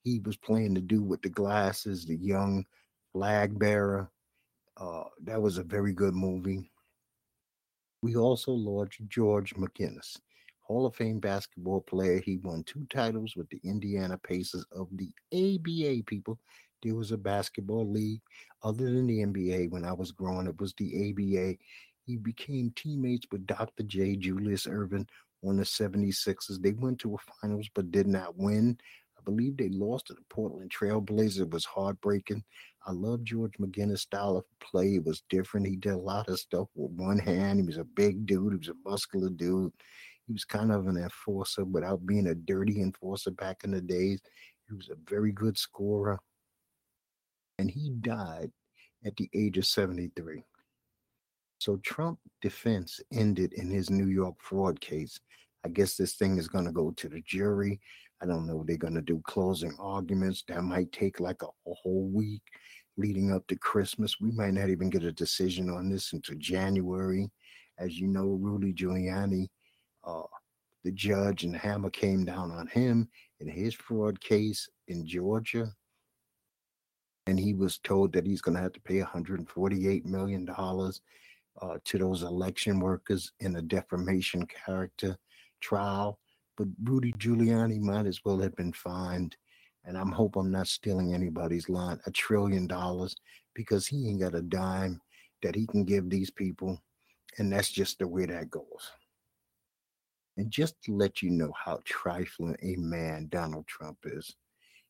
He 0.03 0.21
was 0.21 0.37
playing 0.37 0.75
the 0.75 0.81
dude 0.81 1.09
with 1.09 1.23
the 1.23 1.31
glasses, 1.31 2.05
the 2.05 2.17
young 2.17 2.67
flag 3.13 3.59
bearer. 3.59 4.11
Uh, 4.77 5.05
that 5.23 5.41
was 5.41 5.59
a 5.59 5.63
very 5.63 5.93
good 5.93 6.15
movie. 6.15 6.71
We 8.03 8.17
also 8.17 8.53
lost 8.53 8.99
George 9.09 9.55
McGinnis, 9.55 10.19
Hall 10.65 10.87
of 10.87 10.97
Fame 10.97 11.21
basketball 11.21 11.83
player. 11.83 12.21
He 12.21 12.39
won 12.39 12.65
two 12.65 12.87
titles 12.91 13.37
with 13.37 13.49
the 13.51 13.61
Indiana 13.65 14.19
Pacers 14.19 14.65
of 14.73 14.89
the 14.93 15.11
ABA 15.33 16.05
people. 16.05 16.39
There 16.83 16.95
was 16.95 17.13
a 17.13 17.19
basketball 17.19 17.91
league 17.91 18.21
other 18.63 18.85
than 18.85 19.07
the 19.07 19.21
NBA 19.21 19.71
when 19.71 19.85
I 19.85 19.93
was 19.93 20.13
growing. 20.13 20.47
It 20.47 20.61
was 20.61 20.75
the 20.75 21.11
ABA. 21.11 21.59
He 22.07 22.17
became 22.17 22.73
teammates 22.77 23.27
with 23.31 23.47
Dr. 23.47 23.83
J. 23.85 24.17
Julius 24.17 24.67
Erving 24.67 25.07
on 25.47 25.57
the 25.57 25.63
76ers. 25.63 26.61
They 26.61 26.73
went 26.73 26.99
to 27.01 27.15
a 27.15 27.19
finals 27.41 27.69
but 27.75 27.91
did 27.91 28.07
not 28.07 28.37
win. 28.37 28.79
I 29.19 29.23
believe 29.25 29.57
they 29.57 29.71
lost 29.71 30.07
to 30.07 30.15
the 30.15 30.25
Portland 30.29 30.71
Trailblazers. 30.71 31.41
It 31.41 31.51
was 31.51 31.65
heartbreaking. 31.65 32.43
I 32.87 32.93
love 32.93 33.25
George 33.25 33.55
McGinnis' 33.59 34.01
style 34.01 34.37
of 34.37 34.45
play. 34.61 34.97
It 34.97 35.05
was 35.05 35.23
different. 35.31 35.67
He 35.67 35.77
did 35.77 35.93
a 35.93 35.99
lot 35.99 36.29
of 36.29 36.39
stuff 36.39 36.69
with 36.75 36.93
one 36.93 37.19
hand. 37.19 37.61
He 37.61 37.67
was 37.67 37.79
a 37.79 37.85
big 37.85 38.27
dude. 38.27 38.53
He 38.53 38.59
was 38.59 38.69
a 38.69 38.89
muscular 38.89 39.31
dude. 39.31 39.73
He 40.27 40.33
was 40.33 40.45
kind 40.45 40.73
of 40.73 40.87
an 40.87 40.97
enforcer 40.97 41.65
without 41.65 42.07
being 42.07 42.29
a 42.29 42.35
dirty 42.35 42.81
enforcer 42.81 43.31
back 43.31 43.65
in 43.65 43.73
the 43.73 43.81
days. 43.81 44.21
He 44.69 44.75
was 44.75 44.89
a 44.89 45.11
very 45.11 45.33
good 45.33 45.59
scorer. 45.59 46.19
And 47.59 47.71
he 47.71 47.91
died 48.01 48.51
at 49.05 49.17
the 49.17 49.29
age 49.35 49.59
of 49.59 49.67
73. 49.67 50.43
So 51.59 51.77
Trump 51.79 52.19
defense 52.43 53.01
ended 53.13 53.53
in 53.55 53.71
his 53.71 53.91
New 53.91 54.09
York 54.09 54.35
fraud 54.41 54.81
case. 54.81 55.21
I 55.65 55.69
guess 55.69 55.97
this 55.97 56.15
thing 56.15 56.37
is 56.37 56.49
going 56.49 56.67
to 56.67 56.73
go 56.73 56.91
to 56.91 57.09
the 57.09 57.23
jury. 57.27 57.81
I 58.23 58.27
don't 58.27 58.47
know. 58.47 58.65
They're 58.67 58.77
going 58.77 58.95
to 58.95 59.03
do 59.03 59.21
closing 59.25 59.75
arguments. 59.79 60.45
That 60.49 60.63
might 60.63 60.93
take 60.93 61.21
like 61.21 61.43
a, 61.43 61.47
a, 61.47 61.75
whole 61.75 62.11
week 62.13 62.43
leading 62.97 63.33
up 63.33 63.47
to 63.49 63.57
Christmas. 63.57 64.21
We 64.21 64.31
might 64.31 64.55
not 64.55 64.69
even 64.69 64.91
get 64.91 65.05
a 65.05 65.13
decision 65.13 65.71
on 65.71 65.91
this 65.91 66.13
until 66.13 66.37
January. 66.39 67.31
As 67.79 67.99
you 67.99 68.07
know, 68.07 68.39
Rudy 68.41 68.73
Giuliani, 68.73 69.49
uh, 70.07 70.23
the 70.85 70.93
judge 70.93 71.45
and 71.45 71.57
hammer 71.57 71.91
came 71.91 72.25
down 72.25 72.51
on 72.51 72.67
him 72.67 73.09
in 73.41 73.49
his 73.49 73.75
fraud 73.75 74.21
case 74.21 74.69
in 74.89 75.07
Georgia. 75.07 75.73
And 77.27 77.41
he 77.41 77.55
was 77.55 77.79
told 77.79 78.13
that 78.13 78.27
he's 78.27 78.43
going 78.43 78.57
to 78.57 78.63
have 78.63 78.75
to 78.75 78.81
pay 78.81 79.01
$148 79.01 80.05
million 80.05 80.49
uh, 80.51 81.79
to 81.85 81.99
those 81.99 82.23
election 82.23 82.81
workers 82.81 83.33
in 83.41 83.57
a 83.57 83.63
defamation 83.63 84.47
character 84.47 85.17
trial. 85.61 86.19
But 86.57 86.69
Rudy 86.83 87.13
Giuliani 87.13 87.81
might 87.81 88.07
as 88.07 88.21
well 88.25 88.39
have 88.41 88.55
been 88.57 88.73
fined. 88.73 89.37
And 89.87 89.97
I'm 89.97 90.13
hope 90.13 90.37
I'm 90.37 90.51
not 90.51 90.69
stealing 90.69 91.15
anybody's 91.15 91.69
line, 91.69 92.01
a 92.07 92.11
trillion 92.11 92.67
dollars, 92.67 93.15
because 93.55 93.87
he 93.87 94.09
ain't 94.09 94.21
got 94.21 94.35
a 94.35 94.43
dime 94.43 95.01
that 95.43 95.55
he 95.55 95.67
can 95.67 95.85
give 95.85 96.09
these 96.09 96.31
people. 96.31 96.83
And 97.39 97.53
that's 97.53 97.71
just 97.71 97.99
the 97.99 98.09
way 98.09 98.27
that 98.27 98.51
goes. 98.51 98.93
And 100.37 100.51
just 100.51 100.81
to 100.83 100.97
let 100.97 101.23
you 101.23 101.31
know 101.31 101.53
how 101.57 101.81
trifling 101.85 102.57
a 102.63 102.77
man 102.77 103.29
Donald 103.31 103.67
Trump 103.67 103.99
is, 104.05 104.35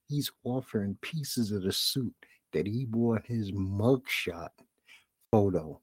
he's 0.06 0.30
offering 0.44 0.96
pieces 1.02 1.52
of 1.52 1.62
the 1.62 1.72
suit 1.72 2.14
that 2.52 2.66
he 2.66 2.86
wore 2.90 3.18
in 3.18 3.36
his 3.36 3.52
mugshot 3.52 4.50
photo 5.30 5.80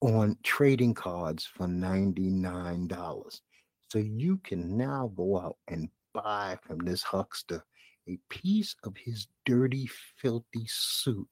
on 0.00 0.36
trading 0.42 0.94
cards 0.94 1.44
for 1.44 1.66
$99. 1.66 3.40
So 3.90 3.98
you 3.98 4.38
can 4.44 4.76
now 4.76 5.10
go 5.16 5.40
out 5.40 5.56
and 5.68 5.88
buy 6.12 6.58
from 6.62 6.78
this 6.78 7.02
huckster 7.02 7.64
a 8.08 8.18
piece 8.28 8.74
of 8.84 8.96
his 8.96 9.26
dirty, 9.44 9.88
filthy 10.16 10.66
suit 10.66 11.28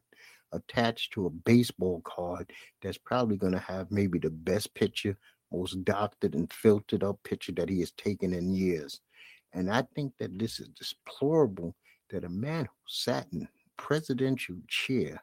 attached 0.53 1.12
to 1.12 1.26
a 1.26 1.31
baseball 1.31 2.00
card 2.05 2.50
that's 2.83 2.99
probably 2.99 3.37
going 3.37 3.53
to 3.53 3.59
have 3.59 3.91
maybe 3.91 4.19
the 4.19 4.31
best 4.31 4.75
picture, 4.75 5.17
most 5.57 5.85
doctored 5.85 6.35
and 6.35 6.53
filtered 6.53 7.03
up 7.03 7.19
picture 7.23 7.53
that 7.53 7.69
he 7.69 7.81
has 7.81 7.93
taken 7.93 8.33
in 8.35 8.55
years. 8.55 9.01
And 9.53 9.71
I 9.71 9.83
think 9.95 10.13
that 10.19 10.39
this 10.39 10.61
is 10.61 10.69
deplorable 10.69 11.75
that 12.11 12.25
a 12.25 12.29
man 12.29 12.65
who 12.65 12.85
sat 12.87 13.27
in 13.33 13.49
presidential 13.77 14.57
chair 14.69 15.23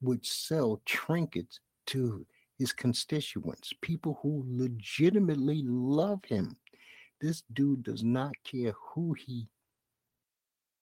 would 0.00 0.24
sell 0.26 0.80
trinkets 0.84 1.60
to 1.86 2.26
his 2.58 2.72
constituents, 2.72 3.72
people 3.80 4.18
who 4.22 4.44
legitimately 4.46 5.62
love 5.64 6.24
him. 6.24 6.56
This 7.20 7.42
dude 7.52 7.84
does 7.84 8.02
not 8.02 8.32
care 8.44 8.72
who 8.76 9.14
he 9.14 9.48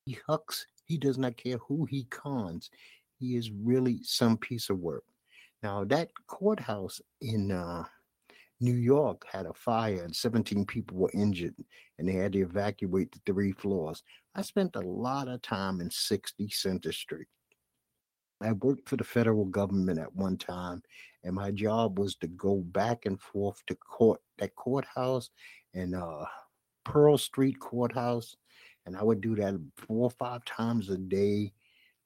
he 0.07 0.19
hucks, 0.27 0.67
he 0.87 0.97
does 0.97 1.19
not 1.19 1.37
care 1.37 1.59
who 1.59 1.85
he 1.85 2.05
cons. 2.05 2.71
He 3.19 3.37
is 3.37 3.51
really 3.51 4.01
some 4.03 4.39
piece 4.39 4.71
of 4.71 4.79
work. 4.79 5.05
Now 5.63 5.85
that 5.85 6.09
courthouse 6.27 7.03
in 7.21 7.53
uh, 7.53 7.85
New 8.61 8.75
York 8.75 9.25
had 9.31 9.47
a 9.47 9.55
fire 9.55 10.03
and 10.05 10.15
17 10.15 10.67
people 10.67 10.99
were 10.99 11.11
injured 11.15 11.55
and 11.99 12.09
they 12.09 12.13
had 12.13 12.33
to 12.33 12.41
evacuate 12.41 13.11
the 13.11 13.21
three 13.25 13.53
floors. 13.53 14.03
I 14.35 14.43
spent 14.43 14.77
a 14.77 14.81
lot 14.81 15.29
of 15.29 15.43
time 15.43 15.81
in 15.81 15.91
60 15.91 16.49
Center 16.51 16.93
Street. 16.93 17.27
I 18.43 18.53
worked 18.53 18.89
for 18.89 18.97
the 18.97 19.05
federal 19.05 19.45
government 19.45 19.99
at 19.99 20.15
one 20.15 20.39
time, 20.39 20.83
and 21.25 21.35
my 21.35 21.51
job 21.51 21.99
was 21.99 22.15
to 22.17 22.27
go 22.27 22.57
back 22.57 23.05
and 23.05 23.21
forth 23.21 23.63
to 23.67 23.75
court, 23.75 24.21
that 24.39 24.55
courthouse 24.57 25.31
and 25.75 25.95
uh, 25.95 26.25
Pearl 26.85 27.19
Street 27.19 27.59
Courthouse, 27.61 28.37
and 28.87 28.97
I 28.97 29.03
would 29.03 29.21
do 29.21 29.35
that 29.37 29.61
four 29.77 30.05
or 30.05 30.11
five 30.11 30.45
times 30.45 30.89
a 30.89 30.97
day. 30.97 31.53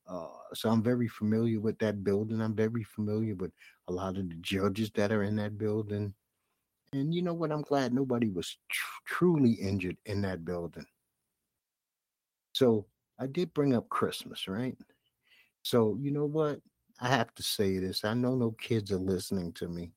Uh, 0.08 0.26
so 0.52 0.68
I'm 0.68 0.82
very 0.82 1.08
familiar 1.08 1.60
with 1.60 1.78
that 1.78 2.02
building. 2.02 2.40
I'm 2.40 2.54
very 2.54 2.82
familiar 2.82 3.36
with 3.36 3.52
a 3.88 3.92
lot 3.92 4.18
of 4.18 4.28
the 4.28 4.34
judges 4.40 4.90
that 4.96 5.12
are 5.12 5.22
in 5.22 5.36
that 5.36 5.56
building. 5.56 6.12
And 6.94 7.12
you 7.12 7.22
know 7.22 7.34
what? 7.34 7.50
I'm 7.50 7.62
glad 7.62 7.92
nobody 7.92 8.28
was 8.28 8.56
tr- 8.70 9.00
truly 9.04 9.50
injured 9.54 9.96
in 10.06 10.22
that 10.22 10.44
building. 10.44 10.86
So 12.52 12.86
I 13.18 13.26
did 13.26 13.52
bring 13.52 13.74
up 13.74 13.88
Christmas, 13.88 14.46
right? 14.46 14.76
So, 15.62 15.98
you 16.00 16.12
know 16.12 16.26
what? 16.26 16.60
I 17.00 17.08
have 17.08 17.34
to 17.34 17.42
say 17.42 17.78
this. 17.78 18.04
I 18.04 18.14
know 18.14 18.36
no 18.36 18.52
kids 18.52 18.92
are 18.92 18.98
listening 18.98 19.52
to 19.54 19.66
me, 19.66 19.90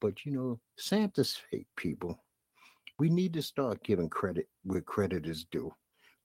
but 0.00 0.26
you 0.26 0.32
know, 0.32 0.60
Santa's 0.76 1.38
fake 1.52 1.68
people. 1.76 2.18
We 2.98 3.10
need 3.10 3.32
to 3.34 3.42
start 3.42 3.84
giving 3.84 4.08
credit 4.08 4.48
where 4.64 4.80
credit 4.80 5.26
is 5.26 5.44
due. 5.44 5.72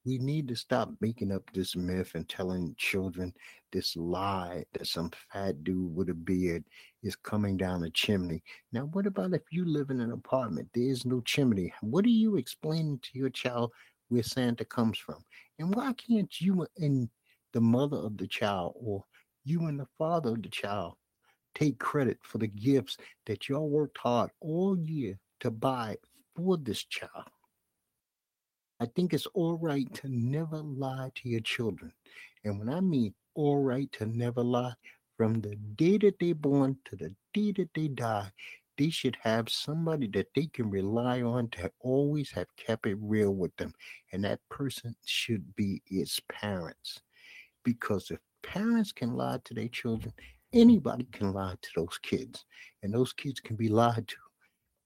We 0.05 0.19
need 0.19 0.47
to 0.49 0.55
stop 0.55 0.91
making 1.01 1.31
up 1.31 1.43
this 1.51 1.75
myth 1.75 2.11
and 2.13 2.29
telling 2.29 2.75
children 2.77 3.33
this 3.71 3.95
lie 3.95 4.63
that 4.73 4.85
some 4.85 5.11
fat 5.33 5.63
dude 5.63 5.95
with 5.95 6.09
a 6.09 6.13
beard 6.13 6.63
is 7.01 7.15
coming 7.15 7.57
down 7.57 7.83
a 7.83 7.89
chimney. 7.89 8.43
Now, 8.71 8.85
what 8.85 9.07
about 9.07 9.33
if 9.33 9.41
you 9.51 9.65
live 9.65 9.89
in 9.89 10.01
an 10.01 10.11
apartment? 10.11 10.69
There 10.73 10.83
is 10.83 11.05
no 11.05 11.21
chimney. 11.21 11.73
What 11.81 12.05
are 12.05 12.09
you 12.09 12.37
explaining 12.37 12.99
to 12.99 13.09
your 13.17 13.31
child 13.31 13.71
where 14.09 14.21
Santa 14.21 14.63
comes 14.63 14.99
from? 14.99 15.23
And 15.57 15.73
why 15.73 15.93
can't 15.93 16.39
you 16.39 16.67
and 16.77 17.09
the 17.53 17.61
mother 17.61 17.97
of 17.97 18.17
the 18.17 18.27
child 18.27 18.75
or 18.75 19.03
you 19.43 19.65
and 19.65 19.79
the 19.79 19.87
father 19.97 20.31
of 20.31 20.43
the 20.43 20.49
child 20.49 20.95
take 21.55 21.79
credit 21.79 22.19
for 22.21 22.37
the 22.37 22.47
gifts 22.47 22.97
that 23.25 23.49
y'all 23.49 23.69
worked 23.69 23.97
hard 23.97 24.29
all 24.41 24.77
year 24.77 25.17
to 25.39 25.49
buy 25.49 25.97
for 26.35 26.57
this 26.57 26.83
child. 26.83 27.25
I 28.79 28.85
think 28.87 29.13
it's 29.13 29.27
all 29.27 29.57
right 29.57 29.91
to 29.95 30.09
never 30.09 30.57
lie 30.57 31.11
to 31.15 31.29
your 31.29 31.39
children. 31.39 31.93
And 32.43 32.59
when 32.59 32.69
I 32.69 32.81
mean 32.81 33.13
all 33.33 33.61
right 33.61 33.91
to 33.93 34.05
never 34.05 34.43
lie, 34.43 34.73
from 35.17 35.39
the 35.41 35.55
day 35.75 35.97
that 35.99 36.19
they're 36.19 36.35
born 36.35 36.77
to 36.85 36.95
the 36.97 37.13
day 37.33 37.53
that 37.53 37.69
they 37.73 37.87
die, 37.87 38.29
they 38.77 38.89
should 38.89 39.17
have 39.21 39.47
somebody 39.49 40.07
that 40.07 40.27
they 40.35 40.47
can 40.47 40.69
rely 40.69 41.21
on 41.21 41.47
to 41.49 41.71
always 41.79 42.31
have 42.31 42.47
kept 42.57 42.85
it 42.85 42.97
real 42.99 43.31
with 43.31 43.55
them. 43.55 43.73
And 44.11 44.23
that 44.25 44.41
person 44.49 44.95
should 45.05 45.55
be 45.55 45.81
its 45.87 46.19
parents. 46.27 46.99
Because 47.63 48.11
if 48.11 48.19
parents 48.43 48.91
can 48.91 49.13
lie 49.13 49.39
to 49.45 49.53
their 49.53 49.69
children, 49.69 50.13
anybody 50.51 51.07
can 51.13 51.31
lie 51.31 51.55
to 51.61 51.69
those 51.77 51.97
kids. 52.01 52.43
And 52.83 52.93
those 52.93 53.13
kids 53.13 53.39
can 53.39 53.55
be 53.55 53.69
lied 53.69 54.09
to 54.09 54.15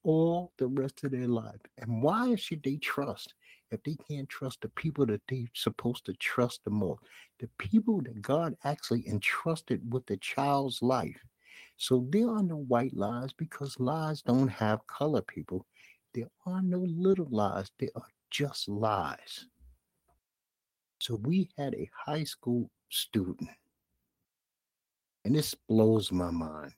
all 0.04 0.52
the 0.58 0.68
rest 0.68 1.02
of 1.02 1.10
their 1.10 1.28
life. 1.28 1.60
And 1.78 2.02
why 2.02 2.36
should 2.36 2.62
they 2.62 2.76
trust? 2.76 3.34
If 3.70 3.82
they 3.84 3.96
can't 4.08 4.28
trust 4.28 4.60
the 4.60 4.68
people 4.70 5.06
that 5.06 5.22
they're 5.28 5.44
supposed 5.54 6.04
to 6.06 6.14
trust 6.14 6.60
the 6.64 6.70
most, 6.70 7.02
the 7.38 7.48
people 7.58 8.00
that 8.02 8.20
God 8.20 8.56
actually 8.64 9.08
entrusted 9.08 9.80
with 9.92 10.04
the 10.06 10.16
child's 10.16 10.82
life. 10.82 11.20
So 11.76 12.06
there 12.10 12.28
are 12.28 12.42
no 12.42 12.56
white 12.56 12.94
lies 12.96 13.32
because 13.32 13.78
lies 13.78 14.22
don't 14.22 14.48
have 14.48 14.86
color, 14.86 15.22
people. 15.22 15.66
There 16.12 16.28
are 16.46 16.60
no 16.62 16.78
little 16.78 17.28
lies, 17.30 17.70
they 17.78 17.88
are 17.94 18.08
just 18.30 18.68
lies. 18.68 19.46
So 20.98 21.14
we 21.22 21.48
had 21.56 21.74
a 21.74 21.90
high 21.94 22.24
school 22.24 22.70
student, 22.90 23.48
and 25.24 25.34
this 25.34 25.54
blows 25.68 26.12
my 26.12 26.30
mind. 26.30 26.72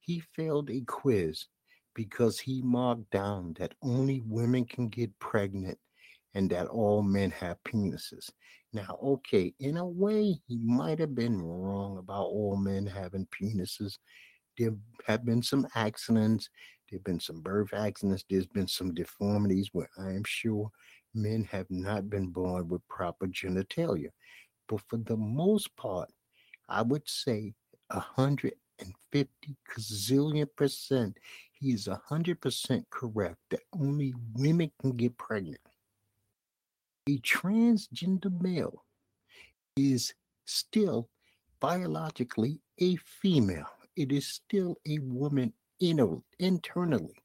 He 0.00 0.22
failed 0.34 0.70
a 0.70 0.80
quiz 0.86 1.46
because 1.94 2.38
he 2.38 2.62
marked 2.62 3.10
down 3.10 3.54
that 3.58 3.74
only 3.82 4.22
women 4.24 4.64
can 4.64 4.88
get 4.88 5.18
pregnant 5.18 5.78
and 6.34 6.50
that 6.50 6.66
all 6.66 7.02
men 7.02 7.30
have 7.30 7.62
penises. 7.64 8.30
Now, 8.72 8.98
okay, 9.02 9.54
in 9.60 9.78
a 9.78 9.86
way, 9.86 10.36
he 10.46 10.58
might 10.58 10.98
have 10.98 11.14
been 11.14 11.40
wrong 11.40 11.98
about 11.98 12.26
all 12.26 12.56
men 12.56 12.86
having 12.86 13.26
penises. 13.26 13.98
There 14.58 14.74
have 15.06 15.24
been 15.24 15.42
some 15.42 15.66
accidents, 15.74 16.50
there 16.90 16.98
have 16.98 17.04
been 17.04 17.20
some 17.20 17.40
birth 17.40 17.72
accidents, 17.72 18.24
there's 18.28 18.46
been 18.46 18.68
some 18.68 18.92
deformities 18.92 19.70
where 19.72 19.88
I 19.98 20.10
am 20.10 20.24
sure 20.26 20.70
men 21.14 21.44
have 21.44 21.66
not 21.70 22.10
been 22.10 22.28
born 22.28 22.68
with 22.68 22.86
proper 22.88 23.26
genitalia. 23.26 24.10
But 24.68 24.82
for 24.88 24.98
the 24.98 25.16
most 25.16 25.74
part, 25.76 26.10
I 26.68 26.82
would 26.82 27.08
say 27.08 27.54
150 27.88 29.56
gazillion 29.74 30.48
percent, 30.56 31.16
he 31.52 31.72
is 31.72 31.88
100% 31.88 32.84
correct 32.90 33.38
that 33.50 33.60
only 33.72 34.12
women 34.34 34.70
can 34.80 34.92
get 34.92 35.16
pregnant 35.16 35.60
a 37.08 37.18
transgender 37.20 38.30
male 38.42 38.84
is 39.78 40.12
still 40.44 41.08
biologically 41.58 42.60
a 42.80 42.96
female. 42.96 43.70
It 43.96 44.12
is 44.12 44.28
still 44.28 44.76
a 44.86 44.98
woman 44.98 45.54
inner, 45.80 46.18
internally. 46.38 47.16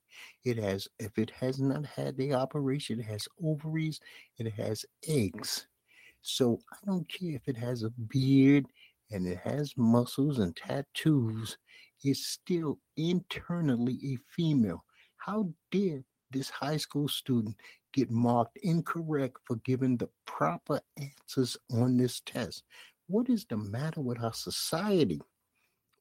It 0.46 0.58
has, 0.58 0.88
if 1.00 1.18
it 1.18 1.32
has 1.32 1.60
not 1.60 1.86
had 1.86 2.16
the 2.16 2.34
operation, 2.34 3.00
it 3.00 3.06
has 3.06 3.28
ovaries, 3.44 4.00
it 4.38 4.54
has 4.54 4.86
eggs. 5.08 5.68
So 6.22 6.60
I 6.72 6.78
don't 6.86 7.08
care 7.10 7.36
if 7.36 7.48
it 7.48 7.58
has 7.58 7.84
a 7.84 7.90
beard 7.90 8.66
and 9.12 9.28
it 9.28 9.40
has 9.44 9.74
muscles 9.76 10.40
and 10.40 10.56
tattoos, 10.56 11.58
it's 12.04 12.26
still 12.26 12.80
internally 12.96 14.00
a 14.06 14.18
female. 14.34 14.86
How 15.18 15.50
dare 15.72 16.04
this 16.32 16.50
high 16.50 16.78
school 16.78 17.08
student 17.10 17.56
get 17.94 18.12
marked 18.12 18.58
incorrect 18.64 19.38
for 19.46 19.56
giving 19.58 19.98
the 19.98 20.10
proper 20.26 20.82
answers 20.98 21.56
on 21.72 21.96
this 21.98 22.22
test. 22.26 22.64
What 23.08 23.30
is 23.30 23.46
the 23.46 23.58
matter 23.58 24.02
with 24.02 24.22
our 24.22 24.34
society? 24.34 25.22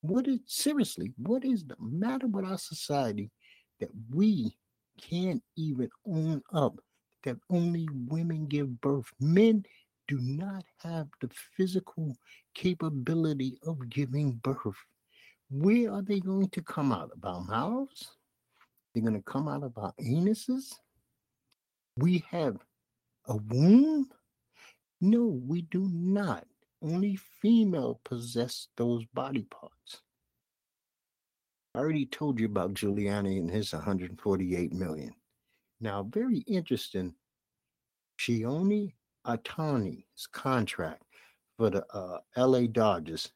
What 0.00 0.26
is 0.26 0.40
seriously, 0.46 1.12
what 1.16 1.44
is 1.44 1.64
the 1.64 1.76
matter 1.78 2.26
with 2.26 2.44
our 2.44 2.58
society 2.58 3.30
that 3.78 3.90
we 4.10 4.56
can't 5.00 5.42
even 5.56 5.90
own 6.06 6.42
up 6.52 6.74
that 7.24 7.36
only 7.50 7.88
women 8.08 8.46
give 8.46 8.80
birth? 8.80 9.06
Men 9.20 9.64
do 10.08 10.18
not 10.20 10.64
have 10.78 11.06
the 11.20 11.30
physical 11.56 12.16
capability 12.54 13.58
of 13.66 13.88
giving 13.88 14.32
birth. 14.42 14.76
Where 15.50 15.92
are 15.92 16.02
they 16.02 16.18
going 16.18 16.48
to 16.48 16.62
come 16.62 16.92
out? 16.92 17.10
Of 17.14 17.24
our 17.24 17.44
mouths? 17.44 18.16
They're 18.92 19.02
going 19.02 19.14
to 19.14 19.22
come 19.22 19.48
out 19.48 19.62
of 19.62 19.76
our 19.78 19.92
anuses? 20.00 20.74
We 21.96 22.24
have 22.30 22.56
a 23.26 23.36
womb? 23.36 24.08
No, 25.00 25.40
we 25.46 25.62
do 25.62 25.88
not. 25.92 26.44
Only 26.82 27.16
female 27.16 28.00
possess 28.04 28.68
those 28.76 29.04
body 29.14 29.46
parts. 29.50 30.00
I 31.74 31.78
already 31.78 32.06
told 32.06 32.38
you 32.38 32.46
about 32.46 32.74
Giuliani 32.74 33.38
and 33.38 33.50
his 33.50 33.72
148 33.72 34.72
million. 34.72 35.14
Now, 35.80 36.02
very 36.02 36.38
interesting. 36.40 37.14
Shohei 38.18 38.92
Ohtani's 39.26 40.26
contract 40.32 41.02
for 41.56 41.70
the 41.70 41.84
uh, 41.94 42.18
LA 42.36 42.66
Dodgers. 42.66 43.30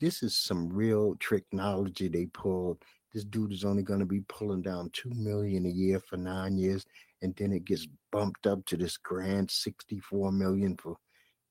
This 0.00 0.22
is 0.22 0.36
some 0.36 0.68
real 0.72 1.16
technology 1.16 2.08
they 2.08 2.26
pulled. 2.26 2.82
This 3.12 3.24
dude 3.24 3.52
is 3.52 3.64
only 3.64 3.82
going 3.82 4.00
to 4.00 4.06
be 4.06 4.20
pulling 4.28 4.62
down 4.62 4.90
two 4.92 5.10
million 5.10 5.66
a 5.66 5.70
year 5.70 6.00
for 6.00 6.16
nine 6.16 6.56
years 6.56 6.86
and 7.22 7.34
then 7.36 7.52
it 7.52 7.64
gets 7.64 7.86
bumped 8.10 8.46
up 8.46 8.64
to 8.66 8.76
this 8.76 8.96
grand 8.96 9.50
64 9.50 10.32
million 10.32 10.76
for 10.76 10.96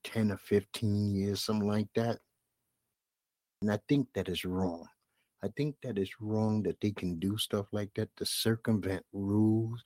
10 0.03 0.31
or 0.31 0.37
15 0.37 1.15
years, 1.15 1.43
something 1.43 1.67
like 1.67 1.87
that. 1.95 2.19
And 3.61 3.71
I 3.71 3.79
think 3.87 4.07
that 4.13 4.27
is 4.27 4.45
wrong. 4.45 4.85
I 5.43 5.47
think 5.57 5.75
that 5.81 5.97
is 5.97 6.11
wrong 6.19 6.61
that 6.63 6.79
they 6.81 6.91
can 6.91 7.17
do 7.19 7.37
stuff 7.37 7.67
like 7.71 7.89
that 7.95 8.09
to 8.17 8.25
circumvent 8.25 9.03
rules. 9.13 9.83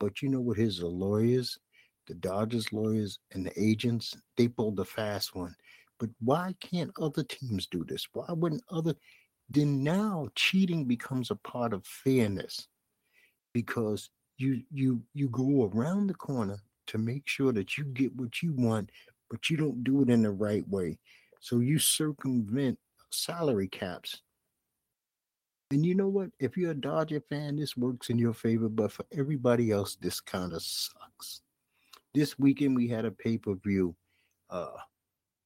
But 0.00 0.22
you 0.22 0.28
know 0.28 0.40
what 0.40 0.58
his 0.58 0.82
lawyers, 0.82 1.58
the 2.06 2.14
Dodgers 2.14 2.72
lawyers 2.72 3.18
and 3.32 3.46
the 3.46 3.62
agents, 3.62 4.16
they 4.36 4.48
pulled 4.48 4.76
the 4.76 4.84
fast 4.84 5.34
one. 5.34 5.54
But 5.98 6.10
why 6.20 6.54
can't 6.60 6.92
other 7.00 7.24
teams 7.24 7.66
do 7.66 7.84
this? 7.84 8.06
Why 8.12 8.26
wouldn't 8.28 8.62
other 8.70 8.94
then 9.50 9.82
now 9.82 10.28
cheating 10.34 10.84
becomes 10.84 11.30
a 11.30 11.36
part 11.36 11.72
of 11.72 11.86
fairness 11.86 12.68
because 13.54 14.10
you 14.38 14.62
you 14.70 15.02
you 15.14 15.28
go 15.28 15.70
around 15.72 16.06
the 16.06 16.14
corner 16.14 16.58
to 16.86 16.98
make 16.98 17.26
sure 17.26 17.52
that 17.52 17.76
you 17.76 17.84
get 17.84 18.14
what 18.16 18.42
you 18.42 18.52
want, 18.52 18.90
but 19.28 19.50
you 19.50 19.56
don't 19.56 19.84
do 19.84 20.02
it 20.02 20.08
in 20.08 20.22
the 20.22 20.30
right 20.30 20.66
way. 20.68 20.98
So 21.40 21.58
you 21.58 21.78
circumvent 21.78 22.78
salary 23.10 23.68
caps. 23.68 24.22
And 25.70 25.84
you 25.84 25.94
know 25.94 26.08
what? 26.08 26.30
If 26.40 26.56
you're 26.56 26.70
a 26.70 26.74
Dodger 26.74 27.20
fan, 27.28 27.56
this 27.56 27.76
works 27.76 28.08
in 28.08 28.18
your 28.18 28.32
favor, 28.32 28.70
but 28.70 28.90
for 28.90 29.04
everybody 29.12 29.70
else, 29.70 29.96
this 30.00 30.18
kind 30.18 30.54
of 30.54 30.62
sucks. 30.62 31.42
This 32.14 32.38
weekend 32.38 32.74
we 32.74 32.88
had 32.88 33.04
a 33.04 33.10
pay-per-view. 33.10 33.94
Uh, 34.48 34.70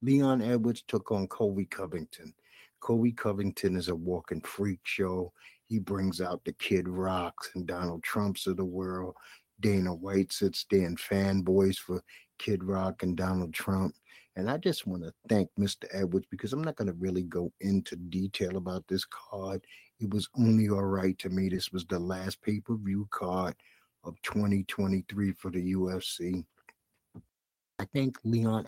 Leon 0.01 0.41
Edwards 0.41 0.85
took 0.87 1.11
on 1.11 1.27
Colby 1.27 1.65
Covington. 1.65 2.33
Colby 2.81 3.11
Covington 3.11 3.77
is 3.77 3.89
a 3.89 3.95
walking 3.95 4.41
freak 4.43 4.81
show. 4.85 5.33
He 5.73 5.79
brings 5.79 6.21
out 6.21 6.45
the 6.45 6.53
Kid 6.53 6.87
Rocks 6.87 7.51
and 7.55 7.67
Donald 7.67 8.03
Trumps 8.03 8.47
of 8.47 8.59
the 8.59 8.65
world. 8.65 9.15
Dana 9.61 9.95
White 9.95 10.31
sits 10.31 10.67
there 10.71 10.85
and 10.85 10.99
fanboys 10.99 11.79
for 11.79 12.03
Kid 12.39 12.63
Rock 12.63 13.03
and 13.03 13.17
Donald 13.17 13.55
Trump. 13.55 13.95
And 14.37 14.51
I 14.51 14.59
just 14.59 14.87
want 14.87 15.03
to 15.03 15.15
thank 15.31 15.49
Mr. 15.59 15.85
Edwards 15.91 16.27
because 16.31 16.53
I'm 16.53 16.63
not 16.63 16.77
going 16.77 16.89
to 16.89 16.99
really 16.99 17.23
go 17.23 17.51
into 17.63 17.97
detail 17.97 18.59
about 18.59 18.85
this 18.87 19.07
card. 19.07 19.65
It 19.99 20.13
was 20.13 20.29
only 20.37 20.69
all 20.69 20.85
right 20.85 21.19
to 21.21 21.31
me. 21.31 21.49
This 21.49 21.73
was 21.73 21.87
the 21.87 21.99
last 21.99 22.43
pay 22.43 22.61
per 22.61 22.77
view 22.77 23.09
card 23.11 23.55
of 24.05 24.21
2023 24.21 25.33
for 25.33 25.51
the 25.51 25.73
UFC. 25.73 26.45
I 27.79 27.87
thank 27.95 28.19
Leon 28.25 28.67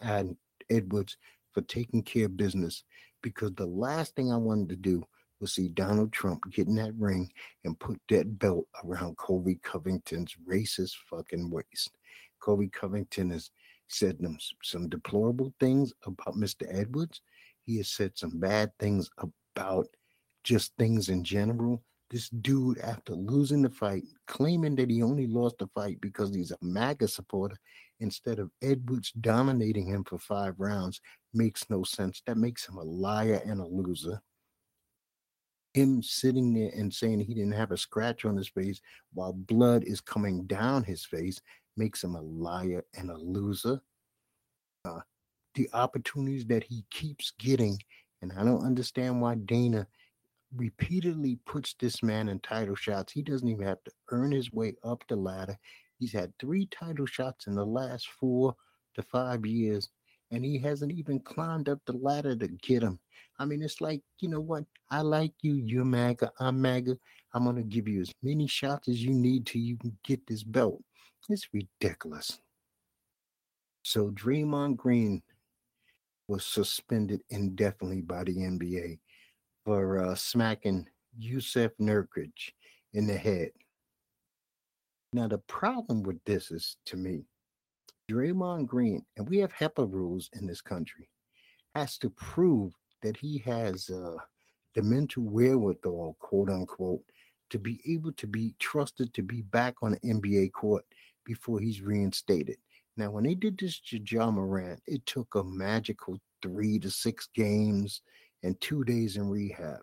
Edwards 0.70 1.18
for 1.52 1.60
taking 1.60 2.02
care 2.02 2.24
of 2.24 2.38
business 2.38 2.82
because 3.20 3.52
the 3.52 3.66
last 3.66 4.16
thing 4.16 4.32
I 4.32 4.38
wanted 4.38 4.70
to 4.70 4.76
do 4.76 5.04
will 5.40 5.48
see 5.48 5.68
Donald 5.68 6.12
Trump 6.12 6.42
get 6.52 6.68
in 6.68 6.76
that 6.76 6.94
ring 6.98 7.30
and 7.64 7.78
put 7.78 8.00
that 8.08 8.38
belt 8.38 8.66
around 8.84 9.16
Colby 9.16 9.58
Covington's 9.62 10.36
racist 10.48 10.94
fucking 11.08 11.50
waist. 11.50 11.96
Colby 12.40 12.68
Covington 12.68 13.30
has 13.30 13.50
said 13.88 14.18
them 14.18 14.38
some 14.62 14.88
deplorable 14.88 15.52
things 15.60 15.92
about 16.06 16.36
Mr. 16.36 16.66
Edwards. 16.70 17.20
He 17.62 17.78
has 17.78 17.88
said 17.88 18.12
some 18.16 18.38
bad 18.38 18.72
things 18.78 19.08
about 19.18 19.86
just 20.42 20.72
things 20.78 21.08
in 21.08 21.24
general. 21.24 21.82
This 22.10 22.28
dude, 22.28 22.78
after 22.78 23.14
losing 23.14 23.62
the 23.62 23.70
fight, 23.70 24.04
claiming 24.26 24.76
that 24.76 24.90
he 24.90 25.02
only 25.02 25.26
lost 25.26 25.58
the 25.58 25.66
fight 25.68 26.00
because 26.00 26.34
he's 26.34 26.52
a 26.52 26.58
MAGA 26.60 27.08
supporter, 27.08 27.56
instead 28.00 28.38
of 28.38 28.50
Edwards 28.62 29.10
dominating 29.12 29.86
him 29.86 30.04
for 30.04 30.18
five 30.18 30.54
rounds, 30.58 31.00
makes 31.32 31.68
no 31.70 31.82
sense. 31.82 32.22
That 32.26 32.36
makes 32.36 32.68
him 32.68 32.76
a 32.76 32.82
liar 32.82 33.42
and 33.44 33.60
a 33.60 33.66
loser. 33.66 34.20
Him 35.74 36.02
sitting 36.02 36.54
there 36.54 36.70
and 36.74 36.92
saying 36.92 37.20
he 37.20 37.34
didn't 37.34 37.52
have 37.52 37.72
a 37.72 37.76
scratch 37.76 38.24
on 38.24 38.36
his 38.36 38.48
face 38.48 38.80
while 39.12 39.32
blood 39.32 39.84
is 39.84 40.00
coming 40.00 40.44
down 40.44 40.84
his 40.84 41.04
face 41.04 41.40
makes 41.76 42.02
him 42.02 42.14
a 42.14 42.22
liar 42.22 42.84
and 42.96 43.10
a 43.10 43.16
loser. 43.16 43.80
Uh, 44.84 45.00
the 45.54 45.68
opportunities 45.72 46.46
that 46.46 46.62
he 46.62 46.84
keeps 46.90 47.32
getting, 47.38 47.78
and 48.22 48.32
I 48.38 48.44
don't 48.44 48.64
understand 48.64 49.20
why 49.20 49.34
Dana 49.34 49.86
repeatedly 50.56 51.38
puts 51.46 51.74
this 51.74 52.02
man 52.02 52.28
in 52.28 52.38
title 52.40 52.76
shots. 52.76 53.12
He 53.12 53.22
doesn't 53.22 53.48
even 53.48 53.66
have 53.66 53.82
to 53.84 53.92
earn 54.10 54.30
his 54.30 54.52
way 54.52 54.74
up 54.84 55.04
the 55.08 55.16
ladder. 55.16 55.58
He's 55.98 56.12
had 56.12 56.32
three 56.38 56.66
title 56.66 57.06
shots 57.06 57.46
in 57.46 57.54
the 57.54 57.66
last 57.66 58.08
four 58.08 58.54
to 58.94 59.02
five 59.02 59.44
years, 59.44 59.88
and 60.34 60.44
he 60.44 60.58
hasn't 60.58 60.90
even 60.90 61.20
climbed 61.20 61.68
up 61.68 61.78
the 61.86 61.92
ladder 61.92 62.34
to 62.34 62.48
get 62.48 62.82
him. 62.82 62.98
I 63.38 63.44
mean, 63.44 63.62
it's 63.62 63.80
like, 63.80 64.02
you 64.18 64.28
know 64.28 64.40
what? 64.40 64.64
I 64.90 65.00
like 65.00 65.32
you. 65.42 65.54
You're 65.54 65.84
MAGA. 65.84 66.32
I'm 66.40 66.60
MAGA. 66.60 66.96
I'm 67.32 67.44
going 67.44 67.56
to 67.56 67.62
give 67.62 67.86
you 67.86 68.00
as 68.00 68.12
many 68.22 68.46
shots 68.46 68.88
as 68.88 69.02
you 69.02 69.12
need 69.12 69.46
to 69.46 69.58
you 69.58 69.76
can 69.76 69.96
get 70.04 70.26
this 70.26 70.42
belt. 70.42 70.82
It's 71.28 71.48
ridiculous. 71.52 72.40
So 73.82 74.10
Draymond 74.10 74.76
Green 74.76 75.22
was 76.26 76.44
suspended 76.44 77.22
indefinitely 77.30 78.02
by 78.02 78.24
the 78.24 78.36
NBA 78.36 78.98
for 79.64 80.04
uh, 80.04 80.14
smacking 80.14 80.88
Jusuf 81.20 81.70
Nurkic 81.80 82.32
in 82.92 83.06
the 83.06 83.16
head. 83.16 83.50
Now, 85.12 85.28
the 85.28 85.38
problem 85.38 86.02
with 86.02 86.22
this 86.24 86.50
is 86.50 86.76
to 86.86 86.96
me, 86.96 87.24
Draymond 88.10 88.66
Green, 88.66 89.04
and 89.16 89.28
we 89.28 89.38
have 89.38 89.52
HIPAA 89.52 89.90
rules 89.90 90.28
in 90.34 90.46
this 90.46 90.60
country, 90.60 91.08
has 91.74 91.96
to 91.98 92.10
prove 92.10 92.74
that 93.02 93.16
he 93.16 93.38
has 93.38 93.88
uh, 93.90 94.16
the 94.74 94.82
mental 94.82 95.22
wherewithal, 95.22 96.16
quote 96.20 96.50
unquote, 96.50 97.02
to 97.50 97.58
be 97.58 97.80
able 97.86 98.12
to 98.12 98.26
be 98.26 98.54
trusted 98.58 99.14
to 99.14 99.22
be 99.22 99.42
back 99.42 99.76
on 99.82 99.92
the 99.92 100.00
NBA 100.00 100.52
court 100.52 100.84
before 101.24 101.60
he's 101.60 101.80
reinstated. 101.80 102.56
Now, 102.96 103.10
when 103.10 103.24
they 103.24 103.34
did 103.34 103.58
this 103.58 103.80
to 103.88 103.98
Ja 103.98 104.30
Morant, 104.30 104.80
it 104.86 105.04
took 105.06 105.34
a 105.34 105.42
magical 105.42 106.20
three 106.42 106.78
to 106.80 106.90
six 106.90 107.28
games 107.34 108.02
and 108.42 108.60
two 108.60 108.84
days 108.84 109.16
in 109.16 109.28
rehab. 109.28 109.80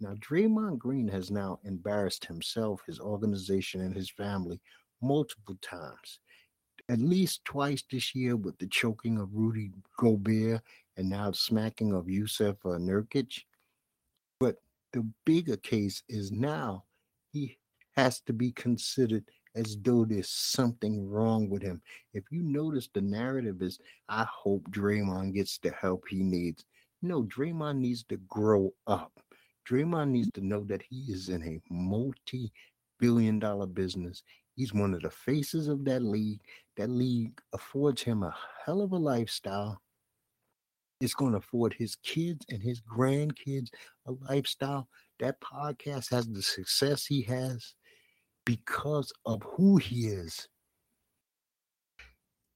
Now, 0.00 0.14
Draymond 0.14 0.78
Green 0.78 1.08
has 1.08 1.30
now 1.30 1.58
embarrassed 1.64 2.24
himself, 2.24 2.82
his 2.86 3.00
organization, 3.00 3.80
and 3.80 3.94
his 3.94 4.10
family 4.10 4.60
multiple 5.00 5.56
times. 5.62 6.20
At 6.88 6.98
least 6.98 7.44
twice 7.44 7.82
this 7.90 8.14
year 8.14 8.36
with 8.36 8.58
the 8.58 8.66
choking 8.66 9.18
of 9.18 9.28
Rudy 9.32 9.70
Gobert 9.98 10.60
and 10.96 11.08
now 11.08 11.30
the 11.30 11.36
smacking 11.36 11.94
of 11.94 12.06
Jusuf 12.06 12.56
uh, 12.64 12.78
Nurkic. 12.78 13.44
But 14.40 14.56
the 14.92 15.06
bigger 15.24 15.56
case 15.56 16.02
is 16.08 16.32
now 16.32 16.84
he 17.32 17.56
has 17.96 18.20
to 18.22 18.32
be 18.32 18.52
considered 18.52 19.24
as 19.54 19.76
though 19.82 20.04
there's 20.04 20.30
something 20.30 21.08
wrong 21.08 21.48
with 21.48 21.62
him. 21.62 21.82
If 22.14 22.24
you 22.30 22.42
notice, 22.42 22.88
the 22.92 23.02
narrative 23.02 23.60
is, 23.60 23.78
I 24.08 24.26
hope 24.30 24.70
Draymond 24.70 25.34
gets 25.34 25.58
the 25.58 25.70
help 25.70 26.04
he 26.08 26.22
needs. 26.22 26.64
No, 27.02 27.24
Draymond 27.24 27.78
needs 27.78 28.04
to 28.04 28.16
grow 28.28 28.72
up. 28.86 29.12
Draymond 29.68 30.10
needs 30.10 30.30
to 30.34 30.40
know 30.40 30.64
that 30.64 30.82
he 30.82 31.04
is 31.08 31.28
in 31.28 31.42
a 31.42 31.60
multi 31.72 32.52
billion 32.98 33.38
dollar 33.38 33.66
business. 33.66 34.22
He's 34.54 34.72
one 34.72 34.94
of 34.94 35.02
the 35.02 35.10
faces 35.10 35.68
of 35.68 35.84
that 35.84 36.02
league. 36.02 36.40
That 36.76 36.88
league 36.88 37.40
affords 37.52 38.02
him 38.02 38.22
a 38.22 38.34
hell 38.64 38.80
of 38.80 38.92
a 38.92 38.96
lifestyle 38.96 39.82
it's 41.02 41.14
going 41.14 41.32
to 41.32 41.38
afford 41.38 41.74
his 41.74 41.96
kids 41.96 42.46
and 42.48 42.62
his 42.62 42.80
grandkids 42.80 43.70
a 44.06 44.12
lifestyle. 44.30 44.88
That 45.18 45.40
podcast 45.40 46.10
has 46.10 46.28
the 46.28 46.42
success 46.42 47.04
he 47.04 47.22
has 47.22 47.74
because 48.46 49.12
of 49.26 49.42
who 49.42 49.78
he 49.78 50.06
is 50.06 50.48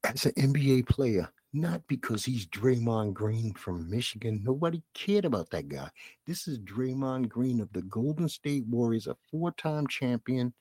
as 0.04 0.26
an 0.26 0.32
NBA 0.32 0.88
player, 0.88 1.28
not 1.52 1.82
because 1.88 2.24
he's 2.24 2.46
Draymond 2.46 3.14
Green 3.14 3.52
from 3.54 3.90
Michigan. 3.90 4.40
Nobody 4.44 4.80
cared 4.94 5.24
about 5.24 5.50
that 5.50 5.68
guy. 5.68 5.90
This 6.24 6.46
is 6.46 6.60
Draymond 6.60 7.28
Green 7.28 7.60
of 7.60 7.72
the 7.72 7.82
Golden 7.82 8.28
State 8.28 8.64
Warriors, 8.68 9.08
a 9.08 9.16
four 9.28 9.50
time 9.52 9.88
champion, 9.88 10.54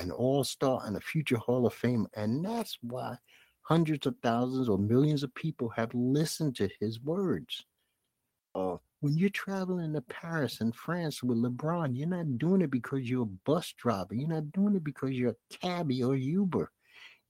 an 0.00 0.10
all 0.10 0.44
star, 0.44 0.82
and 0.84 0.96
a 0.96 1.00
future 1.00 1.36
Hall 1.36 1.66
of 1.66 1.74
Fame. 1.74 2.06
And 2.14 2.44
that's 2.44 2.78
why 2.82 3.16
hundreds 3.62 4.06
of 4.06 4.16
thousands 4.22 4.68
or 4.68 4.78
millions 4.78 5.22
of 5.22 5.34
people 5.34 5.68
have 5.70 5.94
listened 5.94 6.56
to 6.56 6.68
his 6.80 7.00
words. 7.00 7.64
Uh, 8.54 8.76
when 9.00 9.16
you're 9.16 9.30
traveling 9.30 9.92
to 9.94 10.00
Paris 10.02 10.60
and 10.60 10.74
France 10.74 11.22
with 11.22 11.38
LeBron, 11.38 11.96
you're 11.96 12.08
not 12.08 12.38
doing 12.38 12.60
it 12.60 12.70
because 12.70 13.08
you're 13.08 13.22
a 13.22 13.38
bus 13.46 13.72
driver. 13.78 14.14
You're 14.14 14.28
not 14.28 14.52
doing 14.52 14.74
it 14.74 14.84
because 14.84 15.12
you're 15.12 15.30
a 15.30 15.56
cabbie 15.56 16.02
or 16.02 16.16
Uber. 16.16 16.70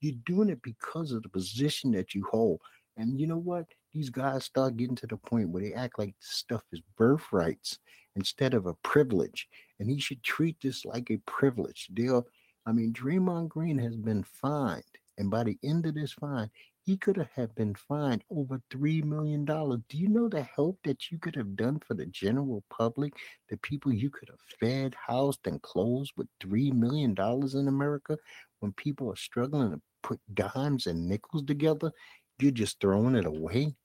You're 0.01 0.19
doing 0.25 0.49
it 0.49 0.61
because 0.63 1.11
of 1.11 1.23
the 1.23 1.29
position 1.29 1.91
that 1.91 2.13
you 2.13 2.25
hold. 2.29 2.59
And 2.97 3.19
you 3.19 3.27
know 3.27 3.37
what? 3.37 3.67
These 3.93 4.09
guys 4.09 4.43
start 4.45 4.77
getting 4.77 4.95
to 4.97 5.07
the 5.07 5.17
point 5.17 5.49
where 5.49 5.63
they 5.63 5.73
act 5.73 5.99
like 5.99 6.15
stuff 6.19 6.63
is 6.71 6.81
birthrights 6.97 7.77
instead 8.15 8.53
of 8.53 8.65
a 8.65 8.73
privilege. 8.83 9.47
And 9.79 9.89
he 9.89 9.99
should 9.99 10.23
treat 10.23 10.57
this 10.61 10.83
like 10.85 11.09
a 11.09 11.17
privilege. 11.25 11.87
They'll, 11.93 12.25
I 12.65 12.71
mean, 12.71 12.93
Draymond 12.93 13.49
Green 13.49 13.77
has 13.79 13.95
been 13.95 14.23
fined 14.23 14.83
and 15.21 15.29
by 15.29 15.43
the 15.43 15.57
end 15.63 15.85
of 15.85 15.93
this 15.93 16.13
fine, 16.13 16.49
he 16.83 16.97
could 16.97 17.17
have 17.35 17.53
been 17.53 17.75
fined 17.75 18.23
over 18.31 18.59
$3 18.71 19.03
million. 19.03 19.45
Do 19.45 19.97
you 19.97 20.07
know 20.07 20.27
the 20.27 20.41
help 20.41 20.79
that 20.83 21.11
you 21.11 21.19
could 21.19 21.35
have 21.35 21.55
done 21.55 21.79
for 21.85 21.93
the 21.93 22.07
general 22.07 22.63
public, 22.71 23.13
the 23.49 23.57
people 23.57 23.93
you 23.93 24.09
could 24.09 24.29
have 24.29 24.39
fed, 24.59 24.95
housed, 25.07 25.45
and 25.45 25.61
clothed 25.61 26.11
with 26.17 26.27
$3 26.43 26.73
million 26.73 27.15
in 27.53 27.67
America 27.67 28.17
when 28.61 28.73
people 28.73 29.11
are 29.11 29.15
struggling 29.15 29.73
to 29.73 29.81
put 30.01 30.19
dimes 30.33 30.87
and 30.87 31.07
nickels 31.07 31.43
together? 31.45 31.91
You're 32.39 32.51
just 32.51 32.79
throwing 32.81 33.15
it 33.15 33.25
away. 33.25 33.75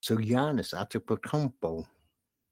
So 0.00 0.16
Giannis 0.16 0.72
Antetokounmpo 0.72 1.84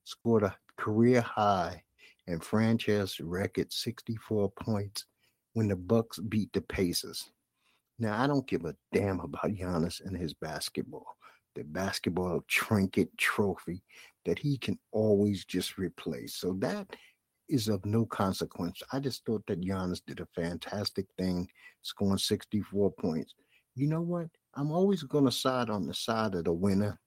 scored 0.05 0.43
a 0.43 0.57
career 0.77 1.23
high 1.23 1.83
and 2.31 2.43
franchise 2.43 3.19
record 3.21 3.73
64 3.73 4.51
points 4.53 5.05
when 5.55 5.69
the 5.69 5.77
Bucks 5.77 6.19
beat 6.19 6.53
the 6.53 6.61
Pacers. 6.61 7.31
Now 7.99 8.23
I 8.23 8.27
don't 8.27 8.47
give 8.47 8.65
a 8.65 8.75
damn 8.93 9.21
about 9.21 9.53
Giannis 9.53 10.05
and 10.05 10.17
his 10.17 10.33
basketball, 10.33 11.17
the 11.55 11.65
basketball 11.65 12.45
trinket 12.49 13.17
trophy 13.19 13.83
that 14.25 14.39
he 14.39 14.57
can 14.59 14.79
always 14.93 15.45
just 15.45 15.77
replace. 15.77 16.37
So 16.37 16.55
that 16.61 16.87
is 17.49 17.69
of 17.69 17.85
no 17.85 18.07
consequence. 18.07 18.81
I 18.93 19.01
just 19.01 19.25
thought 19.27 19.45
that 19.49 19.61
Giannis 19.61 20.01
did 20.07 20.21
a 20.21 20.41
fantastic 20.41 21.07
thing, 21.19 21.49
scoring 21.83 22.17
64 22.17 22.93
points. 22.93 23.35
You 23.75 23.89
know 23.89 24.03
what? 24.03 24.29
I'm 24.55 24.71
always 24.71 25.03
going 25.03 25.25
to 25.25 25.33
side 25.33 25.69
on 25.69 25.87
the 25.87 25.95
side 25.95 26.35
of 26.35 26.45
the 26.45 26.53
winner 26.53 26.99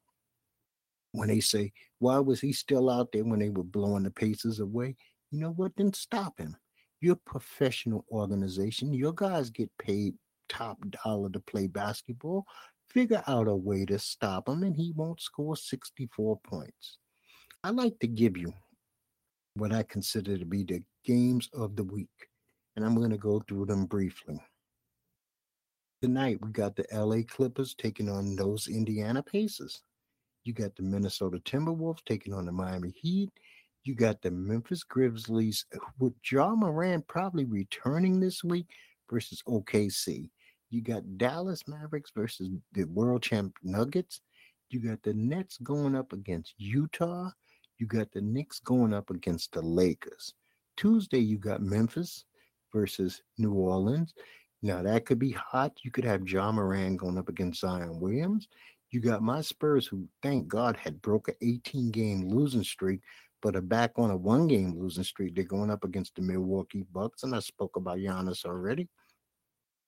when 1.13 1.29
they 1.29 1.39
say, 1.39 1.71
why 1.99 2.19
was 2.19 2.41
he 2.41 2.51
still 2.51 2.89
out 2.89 3.11
there 3.13 3.23
when 3.23 3.39
they 3.39 3.49
were 3.49 3.63
blowing 3.63 4.03
the 4.03 4.11
Pacers 4.11 4.59
away? 4.59 4.95
You 5.33 5.39
know 5.39 5.51
what? 5.53 5.71
Then 5.75 5.91
stop 5.93 6.39
him. 6.39 6.55
You're 7.01 7.13
a 7.13 7.29
professional 7.29 8.05
organization. 8.11 8.93
Your 8.93 9.13
guys 9.13 9.49
get 9.49 9.71
paid 9.79 10.13
top 10.47 10.77
dollar 11.03 11.29
to 11.31 11.39
play 11.39 11.65
basketball. 11.65 12.45
Figure 12.87 13.23
out 13.25 13.47
a 13.47 13.55
way 13.55 13.83
to 13.85 13.97
stop 13.97 14.47
him, 14.47 14.61
and 14.61 14.75
he 14.75 14.93
won't 14.95 15.19
score 15.19 15.57
64 15.57 16.39
points. 16.43 16.99
I 17.63 17.71
like 17.71 17.97
to 17.99 18.07
give 18.07 18.37
you 18.37 18.53
what 19.55 19.73
I 19.73 19.81
consider 19.81 20.37
to 20.37 20.45
be 20.45 20.63
the 20.65 20.83
games 21.03 21.49
of 21.51 21.75
the 21.75 21.83
week, 21.83 22.29
and 22.75 22.85
I'm 22.85 22.93
going 22.93 23.09
to 23.09 23.17
go 23.17 23.41
through 23.47 23.65
them 23.65 23.87
briefly. 23.87 24.39
Tonight, 26.03 26.37
we 26.43 26.51
got 26.51 26.75
the 26.75 26.85
LA 26.93 27.23
Clippers 27.27 27.73
taking 27.73 28.07
on 28.07 28.35
those 28.35 28.67
Indiana 28.67 29.23
Pacers. 29.23 29.81
You 30.43 30.53
got 30.53 30.75
the 30.75 30.83
Minnesota 30.83 31.39
Timberwolves 31.39 32.05
taking 32.05 32.33
on 32.33 32.45
the 32.45 32.51
Miami 32.51 32.91
Heat. 32.91 33.31
You 33.83 33.95
got 33.95 34.21
the 34.21 34.31
Memphis 34.31 34.83
Grizzlies 34.83 35.65
uh, 35.75 35.79
with 35.99 36.13
Ja 36.29 36.55
Moran 36.55 37.03
probably 37.07 37.45
returning 37.45 38.19
this 38.19 38.43
week 38.43 38.67
versus 39.09 39.43
OKC. 39.47 40.29
You 40.69 40.81
got 40.81 41.17
Dallas 41.17 41.67
Mavericks 41.67 42.11
versus 42.15 42.49
the 42.71 42.85
world 42.85 43.21
champ 43.21 43.55
Nuggets. 43.61 44.21
You 44.69 44.79
got 44.79 45.03
the 45.03 45.13
Nets 45.13 45.57
going 45.57 45.95
up 45.95 46.13
against 46.13 46.55
Utah. 46.57 47.29
You 47.77 47.85
got 47.85 48.11
the 48.11 48.21
Knicks 48.21 48.59
going 48.59 48.93
up 48.93 49.09
against 49.09 49.51
the 49.51 49.61
Lakers. 49.61 50.33
Tuesday, 50.77 51.19
you 51.19 51.37
got 51.37 51.61
Memphis 51.61 52.25
versus 52.73 53.21
New 53.37 53.53
Orleans. 53.53 54.13
Now 54.61 54.81
that 54.81 55.05
could 55.05 55.19
be 55.19 55.31
hot. 55.31 55.77
You 55.83 55.91
could 55.91 56.05
have 56.05 56.23
John 56.23 56.55
Moran 56.55 56.95
going 56.95 57.17
up 57.17 57.27
against 57.27 57.59
Zion 57.59 57.99
Williams. 57.99 58.47
You 58.91 59.01
got 59.01 59.21
my 59.21 59.41
Spurs, 59.41 59.85
who 59.85 60.07
thank 60.21 60.47
God 60.47 60.77
had 60.77 61.01
broke 61.01 61.27
an 61.27 61.35
18 61.41 61.91
game 61.91 62.29
losing 62.29 62.63
streak, 62.63 63.01
but 63.43 63.57
are 63.57 63.61
back 63.61 63.91
on 63.97 64.09
a 64.09 64.15
one 64.15 64.47
game 64.47 64.79
losing 64.79 65.03
streak. 65.03 65.35
They're 65.35 65.43
going 65.43 65.69
up 65.69 65.83
against 65.83 66.15
the 66.15 66.21
Milwaukee 66.21 66.85
Bucks, 66.93 67.23
and 67.23 67.35
I 67.35 67.39
spoke 67.39 67.75
about 67.75 67.97
Giannis 67.97 68.45
already. 68.45 68.87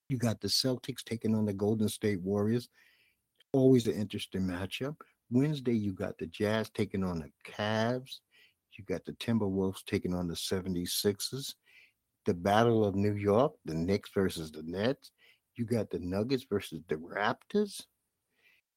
You 0.09 0.17
got 0.17 0.41
the 0.41 0.49
Celtics 0.49 1.03
taking 1.05 1.33
on 1.33 1.45
the 1.45 1.53
Golden 1.53 1.87
State 1.87 2.21
Warriors. 2.21 2.67
Always 3.53 3.87
an 3.87 3.93
interesting 3.93 4.41
matchup. 4.41 4.97
Wednesday, 5.31 5.73
you 5.73 5.93
got 5.93 6.17
the 6.17 6.27
Jazz 6.27 6.69
taking 6.69 7.03
on 7.03 7.19
the 7.19 7.31
Cavs. 7.49 8.19
You 8.77 8.83
got 8.83 9.05
the 9.05 9.13
Timberwolves 9.13 9.85
taking 9.85 10.13
on 10.13 10.27
the 10.27 10.35
76ers. 10.35 11.55
The 12.25 12.33
Battle 12.33 12.83
of 12.83 12.95
New 12.95 13.15
York, 13.15 13.53
the 13.63 13.73
Knicks 13.73 14.11
versus 14.13 14.51
the 14.51 14.63
Nets. 14.63 15.11
You 15.55 15.65
got 15.65 15.89
the 15.89 15.99
Nuggets 15.99 16.45
versus 16.49 16.81
the 16.89 16.95
Raptors. 16.95 17.81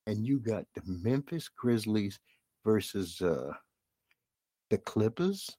And 0.06 0.24
you 0.24 0.38
got 0.38 0.64
the 0.74 0.82
Memphis 0.86 1.48
Grizzlies 1.48 2.20
versus 2.64 3.20
uh, 3.20 3.52
the 4.70 4.78
Clippers. 4.78 5.56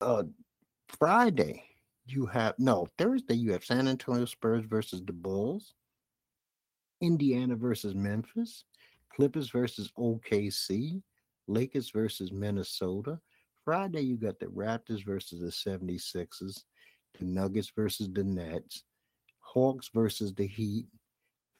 Uh, 0.00 0.24
Friday, 0.88 1.64
you 2.06 2.26
have 2.26 2.54
no 2.58 2.86
Thursday. 2.98 3.34
You 3.34 3.52
have 3.52 3.64
San 3.64 3.88
Antonio 3.88 4.24
Spurs 4.24 4.64
versus 4.64 5.02
the 5.04 5.12
Bulls. 5.12 5.74
Indiana 7.00 7.56
versus 7.56 7.94
Memphis. 7.94 8.64
Clippers 9.14 9.50
versus 9.50 9.90
OKC. 9.98 11.02
Lakers 11.48 11.90
versus 11.90 12.32
Minnesota. 12.32 13.20
Friday, 13.64 14.02
you 14.02 14.16
got 14.16 14.38
the 14.38 14.46
Raptors 14.46 15.04
versus 15.04 15.40
the 15.40 15.70
76ers. 15.70 16.62
The 17.18 17.24
Nuggets 17.24 17.72
versus 17.74 18.08
the 18.12 18.24
Nets. 18.24 18.84
Hawks 19.40 19.90
versus 19.92 20.34
the 20.34 20.46
Heat. 20.46 20.86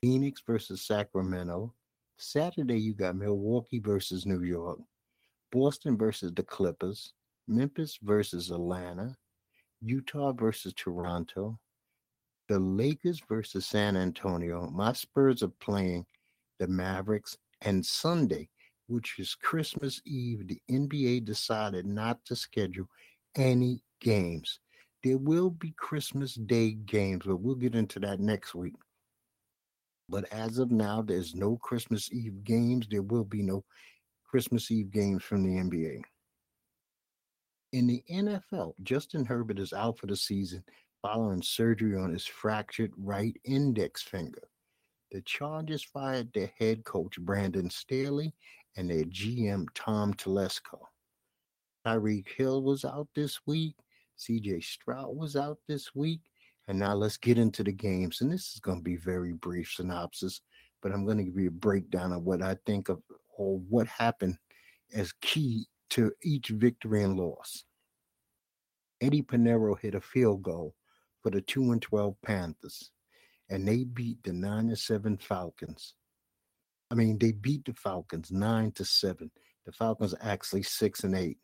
Phoenix 0.01 0.43
versus 0.47 0.83
Sacramento. 0.83 1.75
Saturday, 2.17 2.81
you 2.81 2.95
got 2.95 3.17
Milwaukee 3.17 3.79
versus 3.79 4.27
New 4.27 4.43
York. 4.43 4.79
Boston 5.53 5.97
versus 5.97 6.33
the 6.35 6.43
Clippers. 6.43 7.13
Memphis 7.49 7.99
versus 8.03 8.51
Atlanta. 8.51 9.15
Utah 9.83 10.33
versus 10.33 10.73
Toronto, 10.75 11.59
the 12.49 12.59
Lakers 12.59 13.21
versus 13.29 13.67
San 13.67 13.97
Antonio. 13.97 14.69
My 14.71 14.93
Spurs 14.93 15.43
are 15.43 15.53
playing 15.61 16.07
the 16.59 16.67
Mavericks, 16.67 17.37
and 17.63 17.85
Sunday, 17.85 18.49
which 18.87 19.19
is 19.19 19.35
Christmas 19.35 20.01
Eve, 20.07 20.47
the 20.49 20.61
NBA 20.71 21.25
decided 21.25 21.87
not 21.87 22.25
to 22.25 22.37
schedule 22.37 22.89
any 23.37 23.83
games. 24.01 24.61
There 25.03 25.19
will 25.19 25.51
be 25.51 25.75
Christmas 25.77 26.35
Day 26.35 26.73
games, 26.73 27.25
but 27.27 27.37
we'll 27.37 27.55
get 27.55 27.75
into 27.75 28.01
that 28.01 28.21
next 28.21 28.55
week. 28.55 28.75
But 30.09 30.33
as 30.33 30.59
of 30.59 30.71
now, 30.71 31.03
there's 31.03 31.35
no 31.35 31.57
Christmas 31.57 32.13
Eve 32.13 32.45
games. 32.45 32.87
There 32.89 33.03
will 33.03 33.25
be 33.25 33.43
no 33.43 33.65
Christmas 34.25 34.71
Eve 34.71 34.91
games 34.91 35.23
from 35.23 35.43
the 35.43 35.61
NBA. 35.61 36.03
In 37.73 37.87
the 37.87 38.03
NFL, 38.11 38.75
Justin 38.83 39.25
Herbert 39.25 39.59
is 39.59 39.73
out 39.73 39.99
for 39.99 40.07
the 40.07 40.17
season 40.17 40.63
following 41.03 41.43
surgery 41.43 41.97
on 41.97 42.13
his 42.13 42.27
fractured 42.27 42.93
right 42.97 43.37
index 43.45 44.03
finger. 44.03 44.49
The 45.13 45.21
Chargers 45.23 45.83
fired 45.83 46.33
their 46.33 46.51
head 46.59 46.85
coach 46.85 47.21
Brandon 47.21 47.71
Staley 47.71 48.35
and 48.77 48.91
their 48.91 49.05
GM 49.05 49.67
Tom 49.75 50.15
Telesco. 50.15 50.81
Tyreek 51.87 52.29
Hill 52.37 52.63
was 52.63 52.85
out 52.85 53.09
this 53.15 53.41
week. 53.47 53.77
CJ 54.19 54.65
Stroud 54.65 55.17
was 55.17 55.37
out 55.37 55.59
this 55.69 55.95
week. 55.95 56.21
And 56.69 56.79
now 56.79 56.95
let's 56.95 57.17
get 57.17 57.39
into 57.39 57.63
the 57.63 57.73
games. 57.73 58.21
And 58.21 58.33
this 58.33 58.53
is 58.55 58.61
going 58.61 58.79
to 58.79 58.85
be 58.85 58.97
very 58.97 59.33
brief 59.33 59.73
synopsis, 59.75 60.41
but 60.83 60.93
I'm 60.93 61.05
going 61.05 61.19
to 61.19 61.25
give 61.25 61.39
you 61.39 61.49
a 61.49 61.53
breakdown 61.53 62.13
of 62.13 62.23
what 62.23 62.43
I 62.43 62.57
think 62.67 62.89
of 62.89 63.01
or 63.37 63.59
what 63.69 63.87
happened 63.87 64.37
as 64.95 65.13
key 65.21 65.67
to 65.91 66.13
each 66.23 66.49
victory 66.49 67.03
and 67.03 67.17
loss. 67.17 67.65
Eddie 69.01 69.23
Piñeiro 69.23 69.79
hit 69.79 69.95
a 69.95 70.01
field 70.01 70.43
goal 70.43 70.75
for 71.23 71.31
the 71.31 71.41
2 71.41 71.73
and 71.73 71.83
12 71.83 72.15
Panthers, 72.25 72.91
and 73.51 73.67
they 73.67 73.85
beat 73.85 74.23
the 74.23 74.33
9 74.33 74.69
and 74.69 74.79
7 74.79 75.19
Falcons. 75.19 75.95
I 76.91 76.95
mean, 76.95 77.19
they 77.19 77.33
beat 77.33 77.65
the 77.65 77.75
Falcons 77.75 78.31
9 78.31 78.73
to 78.73 78.85
7. 78.85 79.31
The 79.67 79.73
Falcons 79.73 80.15
actually 80.23 80.63
6 80.63 81.05
and 81.05 81.17
8. 81.17 81.39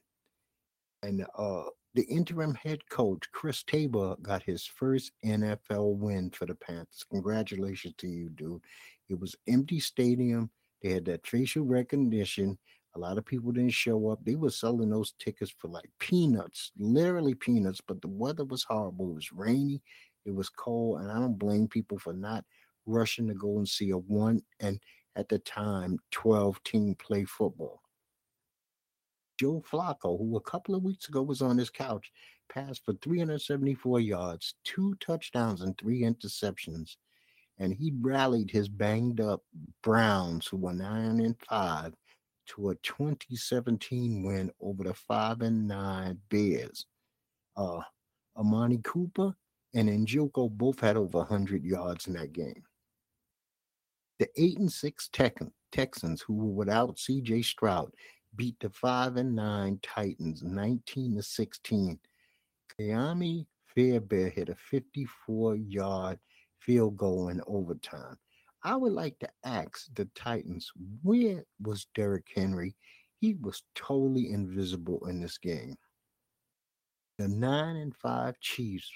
And 1.03 1.27
uh, 1.37 1.65
the 1.95 2.03
interim 2.05 2.55
head 2.55 2.89
coach, 2.89 3.31
Chris 3.33 3.63
Tabor, 3.63 4.17
got 4.23 4.43
his 4.43 4.65
first 4.65 5.13
NFL 5.25 5.97
win 5.97 6.31
for 6.31 6.47
the 6.47 6.55
Panthers. 6.55 7.05
Congratulations 7.11 7.95
to 7.99 8.09
you, 8.09 8.31
dude. 8.31 8.63
It 9.09 9.19
was 9.19 9.37
empty 9.47 9.79
stadium. 9.79 10.51
They 10.83 10.91
had 10.91 11.05
that 11.07 11.27
facial 11.27 11.65
recognition. 11.65 12.59
A 12.95 12.99
lot 12.99 13.19
of 13.19 13.27
people 13.27 13.53
didn't 13.53 13.73
show 13.73 14.09
up. 14.09 14.25
They 14.25 14.35
were 14.35 14.51
selling 14.51 14.91
those 14.91 15.13
tickets 15.19 15.53
for 15.57 15.69
like 15.69 15.91
peanuts, 15.99 16.73
literally 16.79 17.35
peanuts, 17.35 17.81
but 17.87 18.01
the 18.01 18.09
weather 18.09 18.45
was 18.45 18.65
horrible. 18.65 19.11
It 19.11 19.15
was 19.15 19.33
rainy, 19.33 19.83
it 20.25 20.35
was 20.35 20.49
cold, 20.49 21.01
and 21.01 21.11
I 21.11 21.15
don't 21.15 21.39
blame 21.39 21.69
people 21.69 21.99
for 21.99 22.13
not 22.13 22.45
rushing 22.87 23.29
to 23.29 23.35
go 23.35 23.59
and 23.59 23.69
see 23.69 23.91
a 23.91 23.99
one 23.99 24.43
and 24.61 24.79
at 25.17 25.29
the 25.29 25.39
time 25.39 25.99
12 26.11 26.63
team 26.65 26.95
play 26.95 27.25
football. 27.25 27.83
Joe 29.43 29.61
Flacco, 29.69 30.17
who 30.17 30.37
a 30.37 30.41
couple 30.41 30.77
of 30.77 30.85
weeks 30.85 31.09
ago 31.09 31.21
was 31.21 31.43
on 31.43 31.59
his 31.59 31.69
couch, 31.69 32.13
passed 32.49 32.85
for 32.85 32.95
374 33.03 33.99
yards, 33.99 34.55
two 34.63 34.95
touchdowns, 35.01 35.63
and 35.63 35.77
three 35.77 36.03
interceptions. 36.03 36.95
And 37.59 37.75
he 37.75 37.93
rallied 38.01 38.53
his 38.53 38.69
banged 38.69 39.21
up 39.21 39.43
Browns, 39.83 40.47
who 40.47 40.59
were 40.59 40.73
nine 40.73 41.19
and 41.19 41.35
five, 41.41 41.93
to 42.51 42.71
a 42.71 42.77
2017 42.77 44.23
win 44.23 44.53
over 44.61 44.85
the 44.85 44.95
five 44.95 45.41
and 45.41 45.67
nine 45.67 46.21
Bears. 46.31 46.87
Uh, 47.57 47.81
Amari 48.37 48.79
Cooper 48.85 49.35
and 49.75 49.89
Njoku 49.89 50.51
both 50.53 50.79
had 50.79 50.97
over 50.97 51.19
100 51.19 51.65
yards 51.65 52.07
in 52.07 52.13
that 52.13 52.33
game. 52.33 52.63
The 54.21 54.29
eight 54.37 54.59
and 54.59 54.71
six 54.71 55.11
Texans, 55.73 56.23
who 56.23 56.35
were 56.35 56.55
without 56.65 57.01
C.J. 57.01 57.43
Stroud, 57.43 57.93
beat 58.37 58.59
the 58.61 58.71
five 58.71 59.17
and 59.17 59.35
nine 59.35 59.79
Titans 59.83 60.43
19 60.43 61.17
to 61.17 61.23
16. 61.23 61.99
Ka'imi 62.79 63.47
Fairbairn 63.75 64.31
hit 64.31 64.49
a 64.49 64.55
54 64.55 65.57
yard 65.57 66.19
field 66.61 66.97
goal 66.97 67.29
in 67.29 67.41
overtime. 67.47 68.17
I 68.63 68.77
would 68.77 68.93
like 68.93 69.19
to 69.19 69.29
ask 69.45 69.87
the 69.95 70.09
Titans, 70.15 70.71
where 71.03 71.45
was 71.61 71.87
Derrick 71.95 72.27
Henry? 72.35 72.77
He 73.21 73.35
was 73.35 73.63
totally 73.75 74.31
invisible 74.31 75.07
in 75.09 75.21
this 75.21 75.39
game. 75.39 75.77
The 77.19 77.29
nine 77.29 77.77
and 77.77 77.95
five 77.97 78.39
Chiefs, 78.41 78.91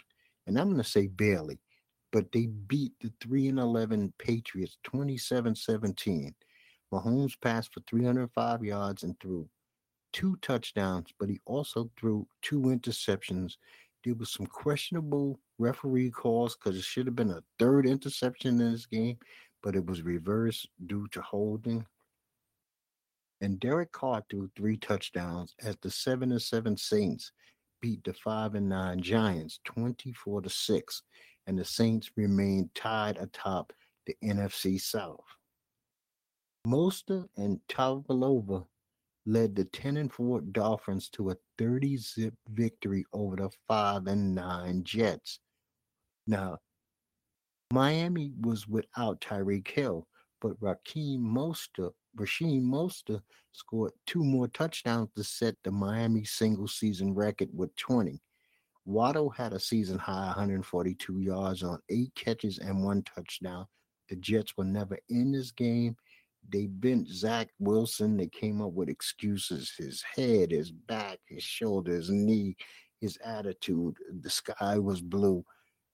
and 0.47 0.59
I'm 0.59 0.67
going 0.67 0.83
to 0.83 0.89
say 0.89 1.09
barely, 1.09 1.61
but 2.13 2.31
they 2.33 2.47
beat 2.47 2.93
the 3.01 3.13
3 3.21 3.49
and 3.49 3.59
11 3.59 4.15
Patriots 4.19 4.79
27 4.85 5.55
17. 5.55 6.35
Mahomes 6.93 7.35
passed 7.41 7.73
for 7.73 7.81
305 7.89 8.65
yards 8.65 9.03
and 9.03 9.19
threw 9.21 9.49
two 10.13 10.37
touchdowns, 10.43 11.09
but 11.19 11.29
he 11.29 11.41
also 11.45 11.91
threw 11.99 12.27
two 12.43 12.61
interceptions. 12.61 13.55
There 14.05 14.15
was 14.15 14.31
some 14.31 14.47
questionable 14.47 15.41
referee 15.59 16.11
calls 16.11 16.57
because 16.57 16.79
it 16.79 16.85
should 16.85 17.07
have 17.07 17.17
been 17.17 17.31
a 17.31 17.43
third 17.59 17.87
interception 17.87 18.61
in 18.61 18.73
this 18.73 18.87
game 18.87 19.19
but 19.67 19.75
it 19.75 19.85
was 19.85 20.03
reversed 20.03 20.69
due 20.87 21.09
to 21.09 21.21
holding. 21.21 21.85
And 23.41 23.59
Derek 23.59 23.91
Carr 23.91 24.23
threw 24.31 24.49
three 24.57 24.77
touchdowns 24.77 25.57
as 25.61 25.77
the 25.83 25.91
seven 25.91 26.31
and 26.31 26.41
seven 26.41 26.77
Saints 26.77 27.33
beat 27.83 28.05
the 28.05 28.15
five 28.15 28.55
and 28.55 28.69
nine 28.69 29.03
Giants 29.03 29.59
24 29.65 30.43
to 30.43 30.49
6, 30.49 31.03
and 31.49 31.59
the 31.59 31.65
Saints 31.65 32.13
remained 32.17 32.71
tied 32.77 33.17
atop 33.19 33.73
the 34.07 34.15
NFC 34.23 34.81
South. 34.81 35.25
Mostert 36.67 37.29
and 37.37 37.61
Tagovailoa 37.69 38.67
led 39.25 39.55
the 39.55 39.65
10 39.65 39.97
and 39.99 40.13
4 40.13 40.41
Dolphins 40.41 41.09
to 41.11 41.31
a 41.31 41.37
30 41.59 41.97
zip 41.97 42.35
victory 42.49 43.05
over 43.13 43.37
the 43.37 43.51
5 43.69 44.07
and 44.09 44.35
9 44.35 44.83
Jets. 44.83 45.39
Now, 46.27 46.59
Miami 47.73 48.33
was 48.41 48.67
without 48.67 49.21
Tyreek 49.21 49.69
Hill, 49.69 50.09
but 50.41 50.57
Raheem 50.61 51.21
Mostert, 51.21 51.93
Raheem 52.17 52.65
Mostert 52.65 53.23
scored 53.53 53.93
two 54.07 54.25
more 54.25 54.49
touchdowns 54.49 55.11
to 55.17 55.23
set 55.23 55.57
the 55.63 55.71
Miami 55.71 56.25
single 56.25 56.69
season 56.69 57.15
record 57.15 57.49
with 57.53 57.75
20. 57.77 58.21
Waddle 58.85 59.31
had 59.31 59.53
a 59.53 59.61
season 59.61 59.99
high 59.99 60.27
142 60.27 61.21
yards 61.21 61.63
on 61.63 61.81
eight 61.91 62.13
catches 62.15 62.59
and 62.59 62.85
one 62.85 63.03
touchdown. 63.03 63.67
The 64.09 64.17
Jets 64.17 64.57
were 64.57 64.65
never 64.65 64.99
in 65.09 65.33
this 65.33 65.51
game. 65.51 65.97
They 66.49 66.67
bent 66.67 67.09
Zach 67.09 67.49
Wilson. 67.59 68.17
They 68.17 68.29
came 68.29 68.63
up 68.63 68.73
with 68.73 68.89
excuses 68.89 69.73
his 69.77 70.03
head, 70.03 70.51
his 70.51 70.71
back, 70.71 71.19
his 71.27 71.43
shoulders, 71.43 72.11
knee, 72.11 72.57
his 73.01 73.19
attitude. 73.25 73.97
The 74.21 74.31
sky 74.31 74.79
was 74.79 75.01
blue. 75.01 75.45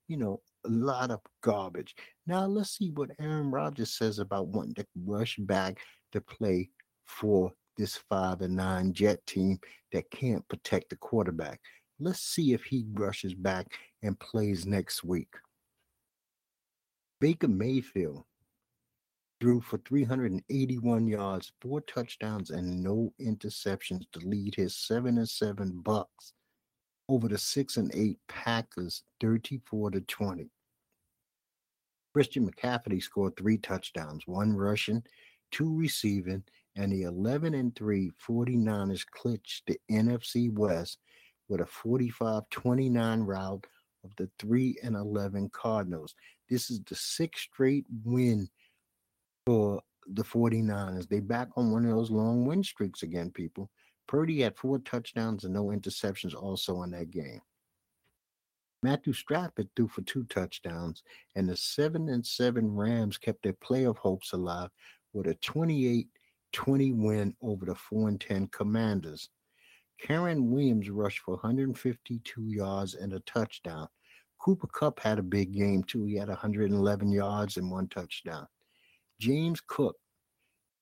You 0.09 0.17
know, 0.19 0.41
a 0.67 0.69
lot 0.69 1.11
of 1.11 1.21
garbage. 1.43 1.95
Now 2.27 2.47
let's 2.47 2.77
see 2.77 2.91
what 2.91 3.11
Aaron 3.21 3.51
Rodgers 3.51 3.97
says 3.97 4.19
about 4.19 4.49
wanting 4.49 4.75
to 4.75 4.87
rush 5.07 5.37
back 5.39 5.79
to 6.13 6.21
play 6.21 6.71
for 7.07 7.53
this 7.77 7.97
five 8.09 8.43
and 8.43 8.57
nine 8.57 8.93
Jet 8.93 9.25
team 9.27 9.59
that 9.93 10.11
can't 10.11 10.47
protect 10.49 10.91
the 10.91 10.97
quarterback. 10.97 11.61
Let's 11.99 12.21
see 12.21 12.53
if 12.53 12.65
he 12.65 12.85
rushes 12.93 13.35
back 13.35 13.67
and 14.03 14.19
plays 14.19 14.67
next 14.67 15.05
week. 15.05 15.33
Baker 17.21 17.49
Mayfield 17.49 18.25
threw 19.43 19.61
for 19.61 19.79
381 19.79 21.09
yards, 21.09 21.51
four 21.61 21.81
touchdowns, 21.81 22.51
and 22.51 22.81
no 22.81 23.13
interceptions 23.21 24.05
to 24.13 24.21
lead 24.21 24.55
his 24.55 24.77
seven 24.77 25.19
and 25.19 25.29
seven 25.29 25.81
Bucks 25.85 26.33
over 27.09 27.27
the 27.27 27.37
six 27.37 27.77
and 27.77 27.93
eight 27.93 28.19
Packers, 28.29 29.03
34 29.21 29.91
to 29.91 30.01
20. 30.03 30.49
Christian 32.13 32.49
McCaffrey 32.49 33.03
scored 33.03 33.37
three 33.37 33.59
touchdowns, 33.59 34.29
one 34.29 34.57
rushing, 34.57 35.03
two 35.51 35.77
receiving, 35.77 36.45
and 36.77 36.93
the 36.93 37.03
11 37.03 37.53
and 37.55 37.75
3 37.75 38.13
49ers 38.25 39.05
clinched 39.11 39.67
the 39.67 39.77
NFC 39.91 40.57
West 40.57 40.99
with 41.49 41.61
a 41.61 41.67
45 41.67 42.45
29 42.49 43.21
rout 43.23 43.67
of 44.05 44.13
the 44.17 44.31
3 44.39 44.77
and 44.85 44.95
11 44.95 45.51
Cardinals. 45.53 46.15
This 46.49 46.71
is 46.71 46.81
the 46.89 46.95
sixth 46.95 47.49
straight 47.53 47.87
win 48.05 48.49
for 49.47 49.81
the 50.07 50.25
49ers. 50.25 51.09
They 51.09 51.21
back 51.21 51.49
on 51.57 51.71
one 51.71 51.85
of 51.85 51.95
those 51.95 52.11
long 52.11 52.45
win 52.45 52.63
streaks 52.63 53.03
again, 53.03 53.31
people. 53.31 53.71
Purdy 54.09 54.41
had 54.41 54.57
four 54.57 54.79
touchdowns 54.81 55.45
and 55.45 55.55
no 55.55 55.67
interceptions 55.67 56.35
also 56.35 56.83
in 56.83 56.91
that 56.91 57.11
game. 57.11 57.41
Matthew 58.83 59.13
Stafford 59.13 59.69
threw 59.77 59.87
for 59.87 60.03
two 60.03 60.25
touchdowns, 60.25 61.05
and 61.37 61.49
the 61.49 61.57
seven 61.57 62.09
and 62.09 62.27
seven 62.27 62.75
Rams 62.75 63.17
kept 63.17 63.45
their 63.45 63.53
playoff 63.53 63.97
hopes 63.99 64.33
alive 64.33 64.71
with 65.13 65.29
a 65.29 65.35
28 65.35 66.09
20 66.53 66.93
win 66.93 67.35
over 67.41 67.65
the 67.65 67.75
4 67.75 68.09
and 68.09 68.21
10 68.21 68.49
Commanders. 68.49 69.31
Kyren 70.05 70.49
Williams 70.49 70.91
rushed 70.91 71.21
for 71.21 71.35
152 71.35 72.43
yards 72.43 72.95
and 72.95 73.13
a 73.13 73.21
touchdown. 73.21 73.89
Cooper 74.39 74.67
Kupp 74.67 74.99
had 75.01 75.19
a 75.19 75.23
big 75.23 75.53
game 75.53 75.85
too. 75.85 76.05
He 76.05 76.17
had 76.17 76.29
111 76.29 77.13
yards 77.13 77.57
and 77.57 77.71
one 77.71 77.89
touchdown. 77.89 78.47
James 79.23 79.61
Cook 79.65 79.95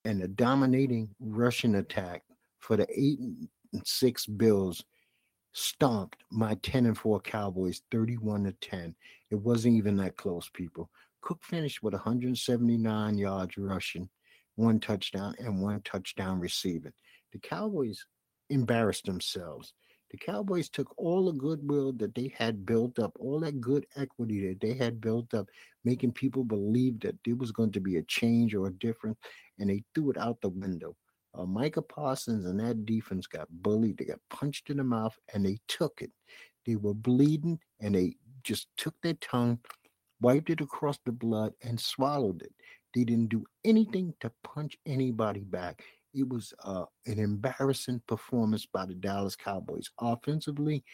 and 0.07 0.23
a 0.23 0.29
dominating 0.29 1.11
rushing 1.21 1.75
attack 1.75 2.23
for 2.59 2.75
the 2.75 2.87
8 2.89 3.19
and 3.19 3.49
6 3.85 4.27
Bills 4.27 4.83
stomped 5.53 6.17
my 6.31 6.55
10 6.63 6.87
and 6.87 6.97
4 6.97 7.21
Cowboys 7.21 7.83
31 7.91 8.45
to 8.45 8.53
10. 8.53 8.95
It 9.31 9.35
wasn't 9.35 9.77
even 9.77 9.99
that 9.99 10.17
close, 10.17 10.49
people. 10.55 10.89
Cook 11.21 11.43
finished 11.43 11.83
with 11.83 11.93
179 11.93 13.19
yards 13.19 13.59
rushing, 13.59 14.09
one 14.55 14.81
touchdown, 14.81 15.35
and 15.39 15.61
one 15.61 15.83
touchdown 15.83 16.41
receiving. 16.41 16.95
The 17.35 17.41
Cowboys 17.41 18.07
embarrassed 18.49 19.05
themselves. 19.05 19.75
The 20.11 20.17
Cowboys 20.17 20.69
took 20.69 20.93
all 20.99 21.27
the 21.27 21.39
goodwill 21.39 21.93
that 21.95 22.15
they 22.15 22.33
had 22.37 22.67
built 22.67 22.99
up, 22.99 23.13
all 23.21 23.39
that 23.41 23.61
good 23.61 23.87
equity 23.97 24.49
that 24.49 24.61
they 24.61 24.75
had 24.75 25.01
built 25.01 25.35
up, 25.35 25.47
making 25.85 26.13
people 26.13 26.43
believe 26.43 26.99
that 27.01 27.17
there 27.25 27.37
was 27.37 27.53
going 27.53 27.71
to 27.73 27.81
be 27.81 27.97
a 27.97 28.03
change 28.03 28.55
or 28.55 28.67
a 28.67 28.73
difference, 28.73 29.19
and 29.59 29.71
they 29.71 29.85
threw 29.95 30.11
it 30.11 30.19
out 30.19 30.41
the 30.41 30.49
window. 30.49 30.97
Uh, 31.33 31.47
Micah 31.47 31.83
Parsons 31.83 32.45
and 32.45 32.59
that 32.59 32.85
defense 32.87 33.29
got 33.29 33.47
bullied. 33.51 33.99
They 33.99 34.07
got 34.07 34.19
punched 34.31 34.69
in 34.71 34.79
the 34.79 34.85
mouth, 34.85 35.17
and 35.33 35.47
they 35.47 35.59
took 35.69 36.03
it. 36.03 36.11
They 36.67 36.75
were 36.75 36.95
bleeding, 36.95 37.61
and 37.81 37.95
they 37.95 38.17
just 38.43 38.67
took 38.77 38.95
their 39.03 39.15
tongue, 39.15 39.61
wiped 40.21 40.51
it 40.51 40.61
across 40.61 40.99
the 41.05 41.13
blood, 41.13 41.53
and 41.63 41.79
swallowed 41.79 42.43
it. 42.43 42.53
They 42.95 43.05
didn't 43.05 43.29
do 43.29 43.45
anything 43.65 44.15
to 44.21 44.33
punch 44.43 44.77
anybody 44.85 45.41
back. 45.41 45.85
It 46.13 46.29
was 46.29 46.53
uh, 46.65 46.85
an 47.07 47.19
embarrassing 47.19 48.03
performance 48.07 48.67
by 48.67 48.87
the 48.87 48.95
Dallas 48.95 49.37
Cowboys 49.37 49.91
offensively, 50.01 50.85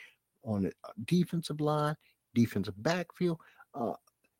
on 0.44 0.62
the 0.62 0.72
uh, 0.84 0.92
defensive 1.04 1.60
line, 1.60 1.96
defensive 2.34 2.80
backfield. 2.82 3.38
Uh, 3.74 3.92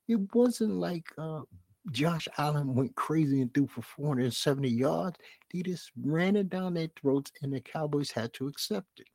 it 0.09 0.21
wasn't 0.35 0.73
like 0.73 1.05
uh, 1.19 1.43
Josh 1.91 2.29
Allen 2.39 2.75
went 2.75 2.95
crazy 2.95 3.41
and 3.41 3.53
threw 3.53 3.67
for 3.67 3.83
470 3.83 4.69
yards. 4.69 5.19
They 5.53 5.63
just 5.63 5.91
ran 6.01 6.37
it 6.37 6.49
down 6.49 6.75
their 6.75 6.89
throats, 7.01 7.33
and 7.43 7.53
the 7.53 7.61
Cowboys 7.61 8.11
had 8.11 8.33
to 8.35 8.47
accept 8.47 9.01
it. 9.01 9.07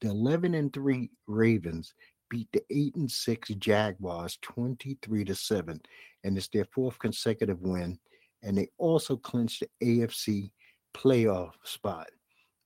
The 0.00 0.08
11 0.08 0.54
and 0.54 0.72
3 0.72 1.10
Ravens 1.26 1.94
beat 2.28 2.48
the 2.52 2.62
8 2.70 2.94
and 2.96 3.10
6 3.10 3.48
Jaguars 3.58 4.38
23 4.42 5.24
to 5.24 5.34
7, 5.34 5.80
and 6.24 6.36
it's 6.36 6.48
their 6.48 6.66
fourth 6.72 6.98
consecutive 6.98 7.60
win 7.60 7.98
and 8.42 8.56
they 8.56 8.68
also 8.78 9.16
clinched 9.16 9.62
the 9.80 10.00
AFC 10.00 10.50
playoff 10.94 11.52
spot. 11.64 12.08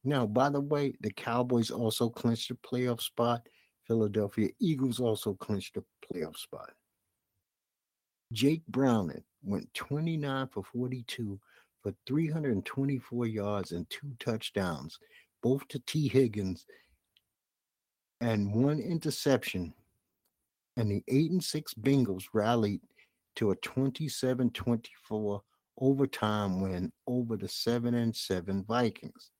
Now, 0.05 0.27
by 0.27 0.51
the 0.51 0.61
way, 0.61 0.95
the 1.01 1.11
Cowboys 1.11 1.71
also 1.71 2.09
clinched 2.09 2.49
the 2.49 2.55
playoff 2.57 3.01
spot. 3.01 3.47
Philadelphia 3.87 4.49
Eagles 4.61 5.01
also 5.01 5.35
clinched 5.35 5.75
the 5.75 5.85
playoff 6.05 6.37
spot. 6.37 6.71
Jake 8.33 8.67
Browning 8.69 9.23
went 9.45 9.73
29 9.75 10.49
for 10.53 10.65
42 10.65 11.39
for 11.83 11.95
324 12.07 13.27
yards 13.27 13.73
and 13.73 13.89
two 13.91 14.13
touchdowns, 14.19 14.99
both 15.43 15.67
to 15.69 15.79
Tee 15.81 16.09
Higgins, 16.09 16.67
and 18.21 18.53
one 18.53 18.81
interception. 18.81 19.73
And 20.77 20.91
the 20.91 21.03
8 21.09 21.31
and 21.31 21.45
6 21.45 21.75
Bengals 21.75 22.25
rallied 22.33 22.81
to 23.37 23.53
a 23.53 23.57
27 23.57 24.51
24 24.51 25.43
overtime 25.79 26.61
win 26.61 26.93
over 27.07 27.37
the 27.37 27.49
7 27.49 27.95
and 27.95 28.15
7 28.15 28.65
Vikings. 28.67 29.31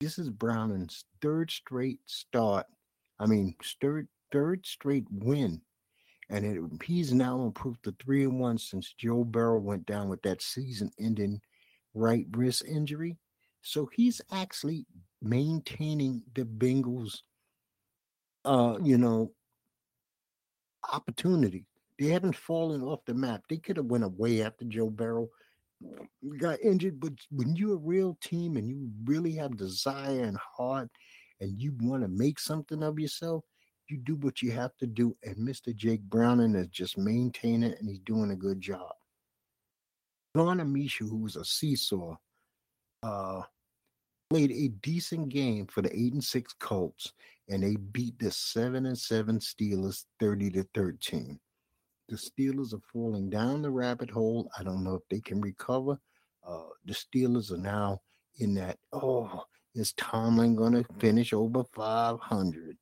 This 0.00 0.18
is 0.18 0.30
Browning's 0.30 1.04
third 1.22 1.50
straight 1.50 2.00
start. 2.06 2.66
I 3.18 3.26
mean, 3.26 3.54
third 3.80 4.08
third 4.32 4.66
straight 4.66 5.06
win. 5.10 5.60
And 6.30 6.44
it, 6.44 6.82
he's 6.82 7.12
now 7.12 7.42
improved 7.42 7.84
to 7.84 7.94
3 8.02 8.24
and 8.24 8.40
1 8.40 8.58
since 8.58 8.94
Joe 8.98 9.24
Burrow 9.24 9.60
went 9.60 9.86
down 9.86 10.08
with 10.08 10.22
that 10.22 10.42
season 10.42 10.90
ending 10.98 11.40
right 11.92 12.26
wrist 12.32 12.64
injury. 12.66 13.18
So 13.62 13.88
he's 13.92 14.20
actually 14.32 14.86
maintaining 15.22 16.22
the 16.34 16.44
Bengals 16.44 17.20
uh, 18.44 18.76
you 18.82 18.98
know, 18.98 19.32
opportunity. 20.92 21.64
They 21.98 22.08
haven't 22.08 22.36
fallen 22.36 22.82
off 22.82 23.04
the 23.06 23.14
map. 23.14 23.42
They 23.48 23.56
could 23.56 23.76
have 23.76 23.86
went 23.86 24.04
away 24.04 24.42
after 24.42 24.64
Joe 24.64 24.90
Burrow 24.90 25.28
got 26.38 26.60
injured, 26.60 27.00
but 27.00 27.12
when 27.30 27.56
you're 27.56 27.74
a 27.74 27.78
real 27.78 28.16
team 28.22 28.56
and 28.56 28.68
you 28.68 28.90
really 29.04 29.32
have 29.32 29.56
desire 29.56 30.24
and 30.24 30.36
heart 30.38 30.88
and 31.40 31.60
you 31.60 31.72
want 31.80 32.02
to 32.02 32.08
make 32.08 32.38
something 32.38 32.82
of 32.82 32.98
yourself, 32.98 33.44
you 33.88 33.98
do 33.98 34.16
what 34.16 34.42
you 34.42 34.50
have 34.52 34.74
to 34.76 34.86
do. 34.86 35.16
And 35.22 35.36
Mr. 35.36 35.74
Jake 35.74 36.02
Browning 36.02 36.54
is 36.54 36.68
just 36.68 36.96
maintaining 36.96 37.70
it 37.70 37.78
and 37.80 37.88
he's 37.88 38.00
doing 38.00 38.30
a 38.30 38.36
good 38.36 38.60
job. 38.60 38.92
Gardner 40.34 40.64
Minshew, 40.64 41.08
who 41.08 41.18
was 41.18 41.36
a 41.36 41.44
seesaw, 41.44 42.16
uh, 43.02 43.42
played 44.30 44.50
a 44.50 44.68
decent 44.82 45.28
game 45.28 45.66
for 45.66 45.82
the 45.82 45.96
eight 45.96 46.12
and 46.12 46.24
six 46.24 46.54
Colts, 46.58 47.12
and 47.48 47.62
they 47.62 47.76
beat 47.76 48.18
the 48.18 48.30
seven 48.30 48.86
and 48.86 48.98
seven 48.98 49.38
Steelers 49.38 50.04
30 50.18 50.50
to 50.52 50.66
13. 50.74 51.38
The 52.08 52.16
Steelers 52.16 52.74
are 52.74 52.82
falling 52.92 53.30
down 53.30 53.62
the 53.62 53.70
rabbit 53.70 54.10
hole. 54.10 54.50
I 54.58 54.62
don't 54.62 54.84
know 54.84 54.94
if 54.94 55.08
they 55.10 55.20
can 55.20 55.40
recover. 55.40 55.98
Uh, 56.46 56.64
the 56.84 56.92
Steelers 56.92 57.50
are 57.50 57.58
now 57.58 58.00
in 58.38 58.54
that, 58.54 58.78
oh, 58.92 59.44
is 59.74 59.92
Tomlin 59.94 60.54
going 60.54 60.72
to 60.74 60.84
finish 60.98 61.32
over 61.32 61.64
500? 61.74 62.76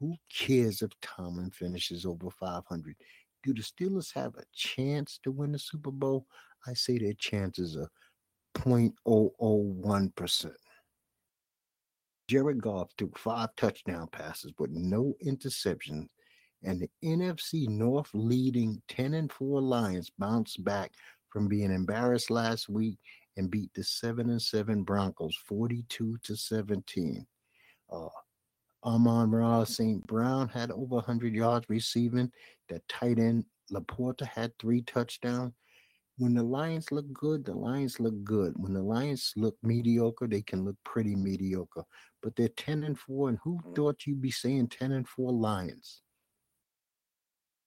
Who 0.00 0.16
cares 0.32 0.82
if 0.82 0.90
Tomlin 1.00 1.50
finishes 1.50 2.04
over 2.04 2.30
500? 2.30 2.96
Do 3.44 3.54
the 3.54 3.62
Steelers 3.62 4.12
have 4.14 4.34
a 4.34 4.44
chance 4.52 5.20
to 5.22 5.30
win 5.30 5.52
the 5.52 5.58
Super 5.58 5.92
Bowl? 5.92 6.26
I 6.66 6.74
say 6.74 6.98
their 6.98 7.14
chances 7.14 7.76
are 7.76 7.90
0.001%. 8.54 10.52
Jared 12.26 12.62
Goff 12.62 12.88
threw 12.96 13.12
five 13.16 13.50
touchdown 13.56 14.08
passes 14.10 14.52
with 14.58 14.70
no 14.70 15.14
interceptions 15.24 16.08
and 16.64 16.80
the 16.80 16.90
NFC 17.04 17.68
North 17.68 18.10
leading 18.14 18.80
10 18.88 19.14
and 19.14 19.32
4 19.32 19.60
Lions 19.60 20.10
bounced 20.18 20.64
back 20.64 20.92
from 21.30 21.48
being 21.48 21.72
embarrassed 21.72 22.30
last 22.30 22.68
week 22.68 22.98
and 23.36 23.50
beat 23.50 23.72
the 23.74 23.84
7 23.84 24.30
and 24.30 24.40
7 24.40 24.82
Broncos 24.82 25.36
42 25.46 26.18
to 26.22 26.36
17. 26.36 27.26
Uh, 27.92 28.08
Amon-Ra 28.84 29.64
St. 29.64 30.06
Brown 30.06 30.48
had 30.48 30.70
over 30.70 30.96
100 30.96 31.34
yards 31.34 31.66
receiving. 31.68 32.30
That 32.68 32.86
tight 32.88 33.18
end 33.18 33.44
LaPorta 33.72 34.26
had 34.26 34.52
three 34.58 34.82
touchdowns. 34.82 35.52
When 36.16 36.34
the 36.34 36.44
Lions 36.44 36.92
look 36.92 37.12
good, 37.12 37.44
the 37.44 37.54
Lions 37.54 37.98
look 37.98 38.22
good. 38.22 38.52
When 38.56 38.72
the 38.72 38.82
Lions 38.82 39.32
look 39.36 39.56
mediocre, 39.62 40.28
they 40.28 40.42
can 40.42 40.64
look 40.64 40.76
pretty 40.84 41.16
mediocre. 41.16 41.82
But 42.22 42.36
they're 42.36 42.48
10 42.48 42.84
and 42.84 42.98
4, 42.98 43.30
and 43.30 43.38
who 43.42 43.58
thought 43.74 44.06
you'd 44.06 44.22
be 44.22 44.30
saying 44.30 44.68
10 44.68 44.92
and 44.92 45.08
4 45.08 45.32
Lions? 45.32 46.03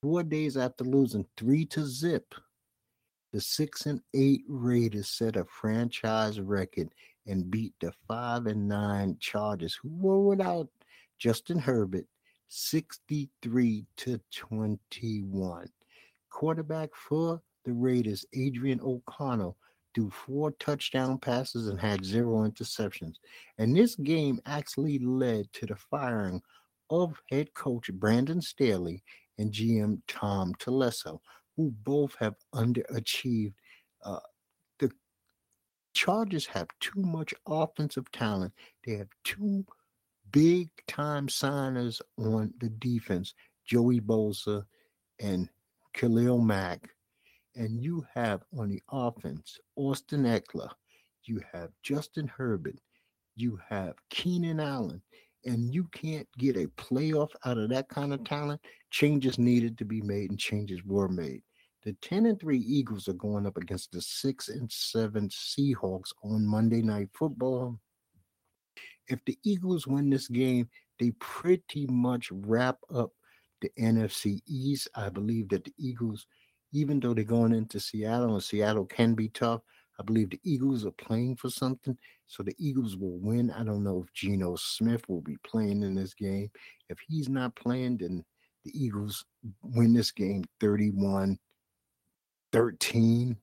Four 0.00 0.22
days 0.22 0.56
after 0.56 0.84
losing 0.84 1.26
three 1.36 1.64
to 1.66 1.84
zip, 1.84 2.32
the 3.32 3.40
six 3.40 3.86
and 3.86 4.00
eight 4.14 4.42
Raiders 4.48 5.08
set 5.08 5.34
a 5.34 5.44
franchise 5.44 6.40
record 6.40 6.90
and 7.26 7.50
beat 7.50 7.74
the 7.80 7.92
five 8.06 8.46
and 8.46 8.68
nine 8.68 9.16
Chargers, 9.18 9.74
who 9.74 9.88
were 9.88 10.20
without 10.20 10.68
Justin 11.18 11.58
Herbert, 11.58 12.06
63 12.46 13.86
to 13.96 14.20
21. 14.30 15.68
Quarterback 16.30 16.90
for 16.94 17.42
the 17.64 17.72
Raiders, 17.72 18.24
Aidan 18.32 18.80
O'Connell, 18.80 19.56
threw 19.94 20.10
four 20.10 20.52
touchdown 20.52 21.18
passes 21.18 21.66
and 21.66 21.80
had 21.80 22.04
zero 22.04 22.48
interceptions. 22.48 23.16
And 23.58 23.76
this 23.76 23.96
game 23.96 24.40
actually 24.46 25.00
led 25.00 25.52
to 25.54 25.66
the 25.66 25.76
firing 25.76 26.40
of 26.88 27.20
head 27.30 27.52
coach 27.54 27.92
Brandon 27.92 28.40
Staley 28.40 29.02
and 29.38 29.52
GM 29.52 30.00
Tom 30.08 30.54
Telesco, 30.58 31.20
who 31.56 31.72
both 31.82 32.14
have 32.18 32.34
underachieved. 32.54 33.54
Uh, 34.04 34.20
the 34.78 34.90
Chargers 35.94 36.46
have 36.46 36.68
too 36.80 37.00
much 37.00 37.32
offensive 37.46 38.10
talent. 38.12 38.52
They 38.84 38.96
have 38.96 39.08
two 39.24 39.64
big 40.30 40.68
time 40.86 41.28
signers 41.28 42.02
on 42.18 42.52
the 42.60 42.68
defense, 42.68 43.34
Joey 43.64 44.00
Bosa 44.00 44.64
and 45.20 45.48
Khalil 45.94 46.38
Mack 46.38 46.90
and 47.58 47.82
you 47.82 48.06
have 48.14 48.42
on 48.56 48.68
the 48.68 48.80
offense 48.90 49.58
Austin 49.76 50.22
Ekeler, 50.22 50.70
you 51.24 51.42
have 51.52 51.70
Justin 51.82 52.28
Herbert, 52.28 52.78
you 53.34 53.58
have 53.68 53.94
Keenan 54.08 54.60
Allen, 54.60 55.02
and 55.44 55.72
you 55.72 55.84
can't 55.92 56.28
get 56.38 56.56
a 56.56 56.66
playoff 56.68 57.30
out 57.44 57.58
of 57.58 57.70
that 57.70 57.88
kind 57.88 58.12
of 58.12 58.24
talent, 58.24 58.60
changes 58.90 59.38
needed 59.38 59.78
to 59.78 59.84
be 59.84 60.00
made 60.00 60.30
and 60.30 60.38
changes 60.38 60.80
were 60.84 61.08
made. 61.08 61.42
The 61.84 61.92
10 62.02 62.26
and 62.26 62.40
3 62.40 62.58
Eagles 62.58 63.08
are 63.08 63.14
going 63.14 63.46
up 63.46 63.56
against 63.56 63.92
the 63.92 64.00
6 64.00 64.48
and 64.48 64.70
7 64.70 65.28
Seahawks 65.28 66.12
on 66.22 66.46
Monday 66.46 66.82
Night 66.82 67.08
Football. 67.14 67.78
If 69.06 69.24
the 69.24 69.38
Eagles 69.44 69.86
win 69.86 70.10
this 70.10 70.28
game, 70.28 70.68
they 70.98 71.12
pretty 71.20 71.86
much 71.86 72.30
wrap 72.32 72.78
up 72.92 73.12
the 73.62 73.70
NFC 73.78 74.40
East. 74.46 74.88
I 74.94 75.08
believe 75.08 75.48
that 75.50 75.64
the 75.64 75.72
Eagles 75.78 76.26
even 76.72 77.00
though 77.00 77.14
they're 77.14 77.24
going 77.24 77.52
into 77.54 77.80
Seattle 77.80 78.34
and 78.34 78.42
Seattle 78.42 78.86
can 78.86 79.14
be 79.14 79.28
tough, 79.28 79.62
I 79.98 80.04
believe 80.04 80.30
the 80.30 80.40
Eagles 80.44 80.86
are 80.86 80.92
playing 80.92 81.36
for 81.36 81.50
something. 81.50 81.96
So 82.26 82.42
the 82.42 82.54
Eagles 82.58 82.96
will 82.96 83.18
win. 83.18 83.50
I 83.50 83.64
don't 83.64 83.82
know 83.82 84.04
if 84.04 84.12
Geno 84.12 84.54
Smith 84.56 85.08
will 85.08 85.22
be 85.22 85.36
playing 85.44 85.82
in 85.82 85.94
this 85.94 86.14
game. 86.14 86.50
If 86.88 86.98
he's 87.06 87.28
not 87.28 87.56
playing, 87.56 87.98
then 87.98 88.24
the 88.64 88.70
Eagles 88.74 89.24
win 89.62 89.94
this 89.94 90.10
game 90.10 90.44
31 90.60 91.38
13. 92.52 93.36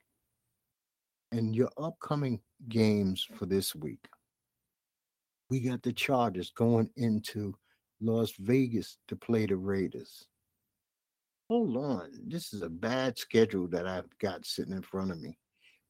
And 1.31 1.55
your 1.55 1.69
upcoming 1.77 2.39
games 2.69 3.27
for 3.35 3.45
this 3.45 3.75
week, 3.75 4.07
we 5.49 5.59
got 5.59 5.83
the 5.83 5.91
Chargers 5.91 6.51
going 6.51 6.89
into 6.95 7.53
Las 8.01 8.33
Vegas 8.39 8.97
to 9.07 9.15
play 9.15 9.45
the 9.45 9.57
Raiders. 9.57 10.25
Hold 11.49 11.77
on. 11.77 12.11
This 12.27 12.53
is 12.53 12.61
a 12.61 12.69
bad 12.69 13.17
schedule 13.17 13.67
that 13.67 13.85
I've 13.85 14.17
got 14.19 14.45
sitting 14.45 14.73
in 14.73 14.81
front 14.81 15.11
of 15.11 15.19
me. 15.19 15.37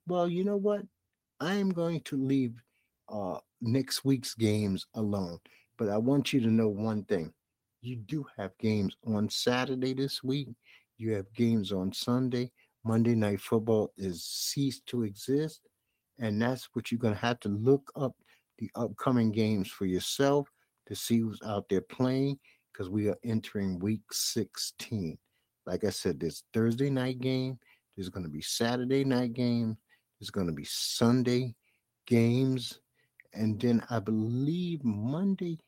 Well, 0.07 0.29
you 0.29 0.43
know 0.43 0.57
what? 0.57 0.81
I 1.39 1.55
am 1.55 1.71
going 1.71 2.01
to 2.01 2.15
leave 2.17 2.53
uh, 3.09 3.39
next 3.61 4.05
week's 4.05 4.33
games 4.35 4.85
alone. 4.93 5.39
But 5.77 5.89
I 5.89 5.97
want 5.97 6.31
you 6.31 6.39
to 6.41 6.47
know 6.47 6.69
one 6.69 7.03
thing. 7.03 7.33
You 7.81 7.97
do 7.97 8.25
have 8.37 8.57
games 8.57 8.95
on 9.05 9.29
Saturday 9.29 9.93
this 9.93 10.23
week. 10.23 10.49
You 10.97 11.13
have 11.13 11.31
games 11.33 11.71
on 11.71 11.91
Sunday. 11.91 12.51
Monday 12.83 13.15
Night 13.15 13.41
Football 13.41 13.91
is 13.97 14.23
ceased 14.23 14.85
to 14.87 15.03
exist. 15.03 15.61
And 16.19 16.41
that's 16.41 16.69
what 16.73 16.91
you're 16.91 16.99
going 16.99 17.15
to 17.15 17.19
have 17.19 17.39
to 17.41 17.49
look 17.49 17.91
up 17.95 18.15
the 18.57 18.69
upcoming 18.75 19.31
games 19.31 19.69
for 19.69 19.85
yourself 19.85 20.47
to 20.87 20.95
see 20.95 21.19
who's 21.19 21.41
out 21.45 21.67
there 21.69 21.81
playing 21.81 22.39
because 22.71 22.89
we 22.89 23.09
are 23.09 23.17
entering 23.23 23.79
week 23.79 24.01
16. 24.11 25.17
Like 25.65 25.83
I 25.83 25.89
said, 25.89 26.19
there's 26.19 26.43
Thursday 26.53 26.89
night 26.89 27.19
game. 27.19 27.59
There's 27.95 28.09
going 28.09 28.23
to 28.23 28.29
be 28.29 28.41
Saturday 28.41 29.03
night 29.03 29.33
game. 29.33 29.77
There's 30.19 30.29
going 30.29 30.47
to 30.47 30.53
be 30.53 30.65
Sunday 30.65 31.55
games. 32.05 32.79
And 33.33 33.59
then 33.59 33.83
I 33.89 33.99
believe 33.99 34.83
Monday 34.83 35.59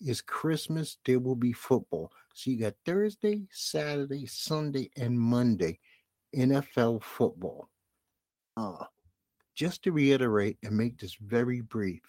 is 0.00 0.20
Christmas. 0.20 0.98
There 1.04 1.20
will 1.20 1.36
be 1.36 1.52
football. 1.52 2.10
So 2.34 2.50
you 2.50 2.58
got 2.58 2.74
Thursday, 2.84 3.46
Saturday, 3.50 4.26
Sunday, 4.26 4.90
and 4.96 5.18
Monday 5.18 5.78
NFL 6.34 7.02
football. 7.02 7.68
Uh, 8.56 8.84
just 9.54 9.82
to 9.84 9.92
reiterate 9.92 10.58
and 10.62 10.76
make 10.76 10.98
this 10.98 11.16
very 11.20 11.60
brief, 11.60 12.02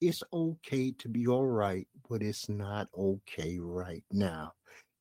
it's 0.00 0.22
okay 0.32 0.92
to 0.92 1.08
be 1.08 1.26
all 1.26 1.46
right, 1.46 1.86
but 2.08 2.22
it's 2.22 2.48
not 2.48 2.88
okay 2.96 3.58
right 3.58 4.04
now. 4.12 4.52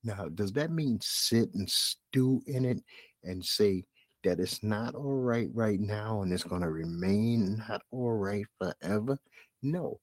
Now, 0.03 0.27
does 0.33 0.53
that 0.53 0.71
mean 0.71 0.99
sit 1.01 1.53
and 1.55 1.69
stew 1.69 2.41
in 2.45 2.63
it 2.63 2.81
and 3.23 3.43
say 3.43 3.83
that 4.25 4.39
it's 4.39 4.61
not 4.61 4.95
all 4.95 5.21
right 5.21 5.49
right 5.53 5.79
now 5.79 6.21
and 6.21 6.33
it's 6.33 6.43
going 6.43 6.61
to 6.61 6.69
remain 6.69 7.57
not 7.69 7.81
all 7.91 8.13
right 8.13 8.45
forever? 8.59 9.17
No. 9.63 9.99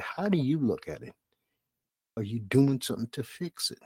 How 0.00 0.28
do 0.28 0.38
you 0.38 0.58
look 0.58 0.88
at 0.88 1.02
it? 1.02 1.12
Are 2.16 2.22
you 2.22 2.40
doing 2.40 2.80
something 2.80 3.08
to 3.12 3.22
fix 3.22 3.70
it? 3.70 3.82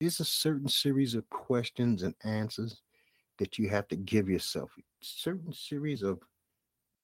There's 0.00 0.20
a 0.20 0.24
certain 0.24 0.68
series 0.68 1.14
of 1.14 1.28
questions 1.30 2.02
and 2.02 2.14
answers 2.24 2.80
that 3.38 3.58
you 3.58 3.68
have 3.68 3.86
to 3.88 3.96
give 3.96 4.28
yourself. 4.28 4.70
Certain 5.00 5.52
series 5.52 6.02
of 6.02 6.18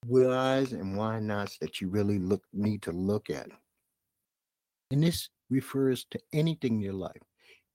whys 0.06 0.72
and 0.72 0.96
why 0.96 1.20
nots 1.20 1.58
that 1.58 1.80
you 1.80 1.88
really 1.88 2.18
look 2.18 2.42
need 2.52 2.82
to 2.82 2.92
look 2.92 3.30
at. 3.30 3.48
And 4.90 5.02
this 5.02 5.28
refers 5.50 6.04
to 6.10 6.20
anything 6.32 6.76
in 6.76 6.80
your 6.80 6.94
life. 6.94 7.22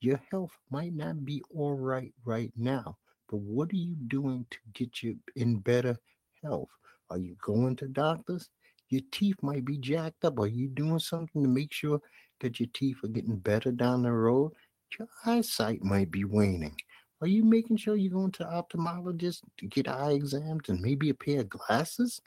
Your 0.02 0.20
health 0.32 0.52
might 0.70 0.94
not 0.94 1.24
be 1.24 1.42
all 1.56 1.76
right 1.76 2.14
right 2.26 2.52
now, 2.58 2.98
but 3.30 3.38
what 3.38 3.72
are 3.72 3.78
you 3.78 3.96
doing 4.08 4.46
to 4.52 4.58
get 4.74 5.02
you 5.02 5.18
in 5.36 5.60
better 5.60 5.98
health? 6.44 6.70
Are 7.10 7.18
you 7.18 7.36
going 7.42 7.76
to 7.78 7.88
doctors? 7.88 8.50
Your 8.90 9.02
teeth 9.12 9.38
might 9.42 9.66
be 9.66 9.78
jacked 9.78 10.26
up. 10.26 10.40
Are 10.40 10.48
you 10.48 10.68
doing 10.68 11.00
something 11.00 11.44
to 11.44 11.50
make 11.50 11.74
sure 11.74 12.00
that 12.42 12.60
your 12.60 12.70
teeth 12.74 12.98
are 13.04 13.10
getting 13.10 13.38
better 13.38 13.72
down 13.72 14.04
the 14.04 14.12
road? 14.12 14.54
Your 15.00 15.08
eyesight 15.26 15.84
might 15.84 16.12
be 16.12 16.24
waning. 16.24 16.76
Are 17.22 17.28
you 17.28 17.44
making 17.44 17.78
sure 17.78 17.96
you're 17.96 18.12
going 18.12 18.32
to 18.34 18.44
ophthalmologist 18.44 19.42
to 19.58 19.68
get 19.68 19.88
eye 19.88 20.12
exams 20.12 20.70
and 20.70 20.82
maybe 20.82 21.10
a 21.10 21.14
pair 21.14 21.40
of 21.42 21.50
glasses? 21.50 22.22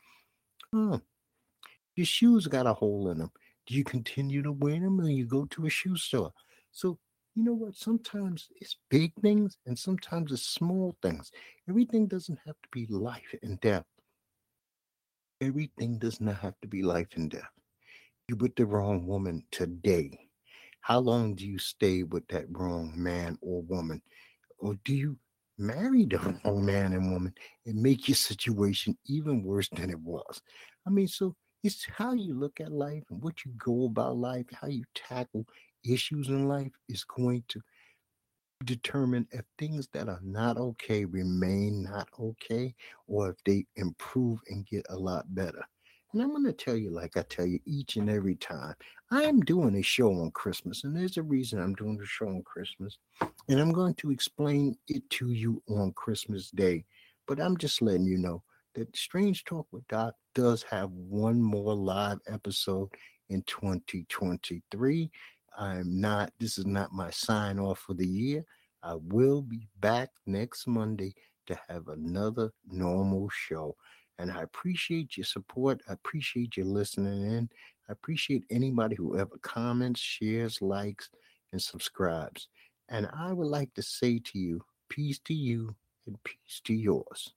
Huh. 0.75 0.99
Your 1.95 2.07
shoes 2.07 2.47
got 2.47 2.67
a 2.67 2.75
hole 2.75 3.11
in 3.11 3.19
them. 3.19 3.31
Do 3.67 3.75
you 3.75 3.85
continue 3.85 4.43
to 4.43 4.53
wear 4.53 4.81
them 4.81 5.01
or 5.01 5.09
you 5.09 5.27
go 5.27 5.45
to 5.47 5.67
a 5.67 5.71
shoe 5.71 5.97
store? 5.97 6.33
So 6.73 6.99
you 7.39 7.45
know 7.45 7.55
what? 7.55 7.77
Sometimes 7.77 8.49
it's 8.61 8.77
big 8.91 9.13
things 9.23 9.59
and 9.65 9.79
sometimes 9.79 10.33
it's 10.33 10.43
small 10.43 10.97
things. 11.01 11.31
Everything 11.69 12.09
doesn't 12.09 12.41
have 12.45 12.57
to 12.61 12.69
be 12.73 12.85
life 12.91 13.33
and 13.45 13.61
death. 13.61 13.85
Everything 15.41 15.99
does 16.01 16.21
not 16.21 16.35
have 16.39 16.55
to 16.63 16.69
be 16.69 16.83
life 16.83 17.07
and 17.15 17.31
death. 17.31 17.49
You 18.27 18.35
with 18.35 18.57
the 18.57 18.67
wrong 18.67 19.07
woman 19.07 19.45
today. 19.53 20.19
How 20.81 20.99
long 20.99 21.37
do 21.37 21.47
you 21.47 21.61
stay 21.61 22.03
with 22.03 22.27
that 22.27 22.47
wrong 22.51 22.93
man 22.97 23.39
or 23.41 23.63
woman? 23.63 24.03
Or 24.59 24.75
do 24.85 24.93
you 24.93 25.17
marry 25.59 26.07
the 26.07 26.19
wrong 26.45 26.67
man 26.67 26.93
and 26.93 27.13
woman 27.13 27.35
and 27.67 27.81
make 27.81 28.09
your 28.09 28.17
situation 28.17 28.99
even 29.07 29.45
worse 29.45 29.69
than 29.69 29.91
it 29.91 30.01
was? 30.01 30.43
I 30.89 30.91
mean, 30.91 31.07
so 31.07 31.37
it's 31.63 31.87
how 31.97 32.15
you 32.15 32.35
look 32.35 32.61
at 32.61 32.73
life 32.73 33.05
and 33.11 33.23
what 33.23 33.45
you 33.45 33.53
go 33.59 33.85
about 33.85 34.17
life, 34.17 34.47
how 34.53 34.67
you 34.67 34.83
tackle 34.93 35.47
issues 35.85 36.29
in 36.29 36.49
life 36.49 36.73
is 36.89 37.05
going 37.05 37.45
to 37.49 37.61
determine 38.65 39.27
if 39.31 39.45
things 39.59 39.89
that 39.93 40.09
are 40.09 40.21
not 40.23 40.57
okay 40.57 41.05
remain 41.05 41.85
not 41.85 42.09
okay 42.19 42.75
or 43.07 43.31
if 43.31 43.37
they 43.45 43.65
improve 43.77 44.41
and 44.49 44.67
get 44.67 44.85
a 44.89 44.97
lot 44.97 45.25
better. 45.35 45.65
And 46.13 46.23
I'm 46.23 46.31
going 46.31 46.45
to 46.45 46.53
tell 46.53 46.77
you, 46.77 46.91
like 46.91 47.17
I 47.17 47.23
tell 47.23 47.47
you 47.47 47.61
each 47.67 47.97
and 47.97 48.09
every 48.09 48.35
time, 48.35 48.75
I 49.11 49.25
am 49.25 49.41
doing 49.41 49.77
a 49.77 49.83
show 49.83 50.11
on 50.11 50.31
Christmas, 50.31 50.85
and 50.85 50.97
there's 50.97 51.19
a 51.19 51.23
reason 51.23 51.61
I'm 51.61 51.75
doing 51.75 51.99
the 51.99 52.07
show 52.07 52.29
on 52.29 52.43
Christmas. 52.43 52.97
And 53.21 53.61
I'm 53.61 53.73
going 53.73 53.95
to 53.95 54.11
explain 54.11 54.77
it 54.89 55.09
to 55.11 55.33
you 55.33 55.63
on 55.69 55.93
Christmas 55.93 56.51
Day. 56.51 56.85
But 57.27 57.41
I'm 57.41 57.59
just 57.59 57.83
letting 57.83 58.07
you 58.07 58.17
know 58.17 58.43
that 58.75 58.97
Strange 58.97 59.45
Talk 59.45 59.67
with 59.71 59.87
Doc 59.89 60.15
does 60.35 60.63
have 60.63 60.91
one 60.91 61.43
more 61.43 61.75
live 61.75 62.19
episode 62.27 62.89
in 63.29 63.43
2023. 63.43 65.11
I'm 65.59 66.01
not, 66.01 66.33
this 66.39 66.57
is 66.57 66.67
not 66.67 66.93
my 66.93 67.11
sign 67.11 67.59
off 67.59 67.81
for 67.81 67.95
the 67.95 68.07
year. 68.07 68.45
I 68.83 68.95
will 68.95 69.43
be 69.43 69.67
back 69.81 70.11
next 70.25 70.69
Monday 70.69 71.15
to 71.49 71.59
have 71.69 71.89
another 71.89 72.53
normal 72.71 73.29
show. 73.29 73.75
And 74.21 74.31
I 74.31 74.43
appreciate 74.43 75.17
your 75.17 75.25
support. 75.25 75.81
I 75.89 75.95
appreciate 75.95 76.57
you 76.57 76.65
listening 76.65 77.23
in. 77.31 77.51
I 77.89 77.93
appreciate 77.93 78.45
anybody 78.51 78.95
who 78.95 79.19
ever 79.19 79.37
comments, 79.43 80.01
shares, 80.01 80.63
likes, 80.63 81.11
and 81.53 81.61
subscribes. 81.61 82.49
And 82.89 83.09
I 83.13 83.33
would 83.33 83.49
like 83.49 83.75
to 83.75 83.83
say 83.83 84.21
to 84.21 84.39
you, 84.39 84.63
peace 84.89 85.19
to 85.25 85.35
you 85.35 85.75
and 86.07 86.23
peace 86.23 86.61
to 86.65 86.75
yours. 86.75 87.35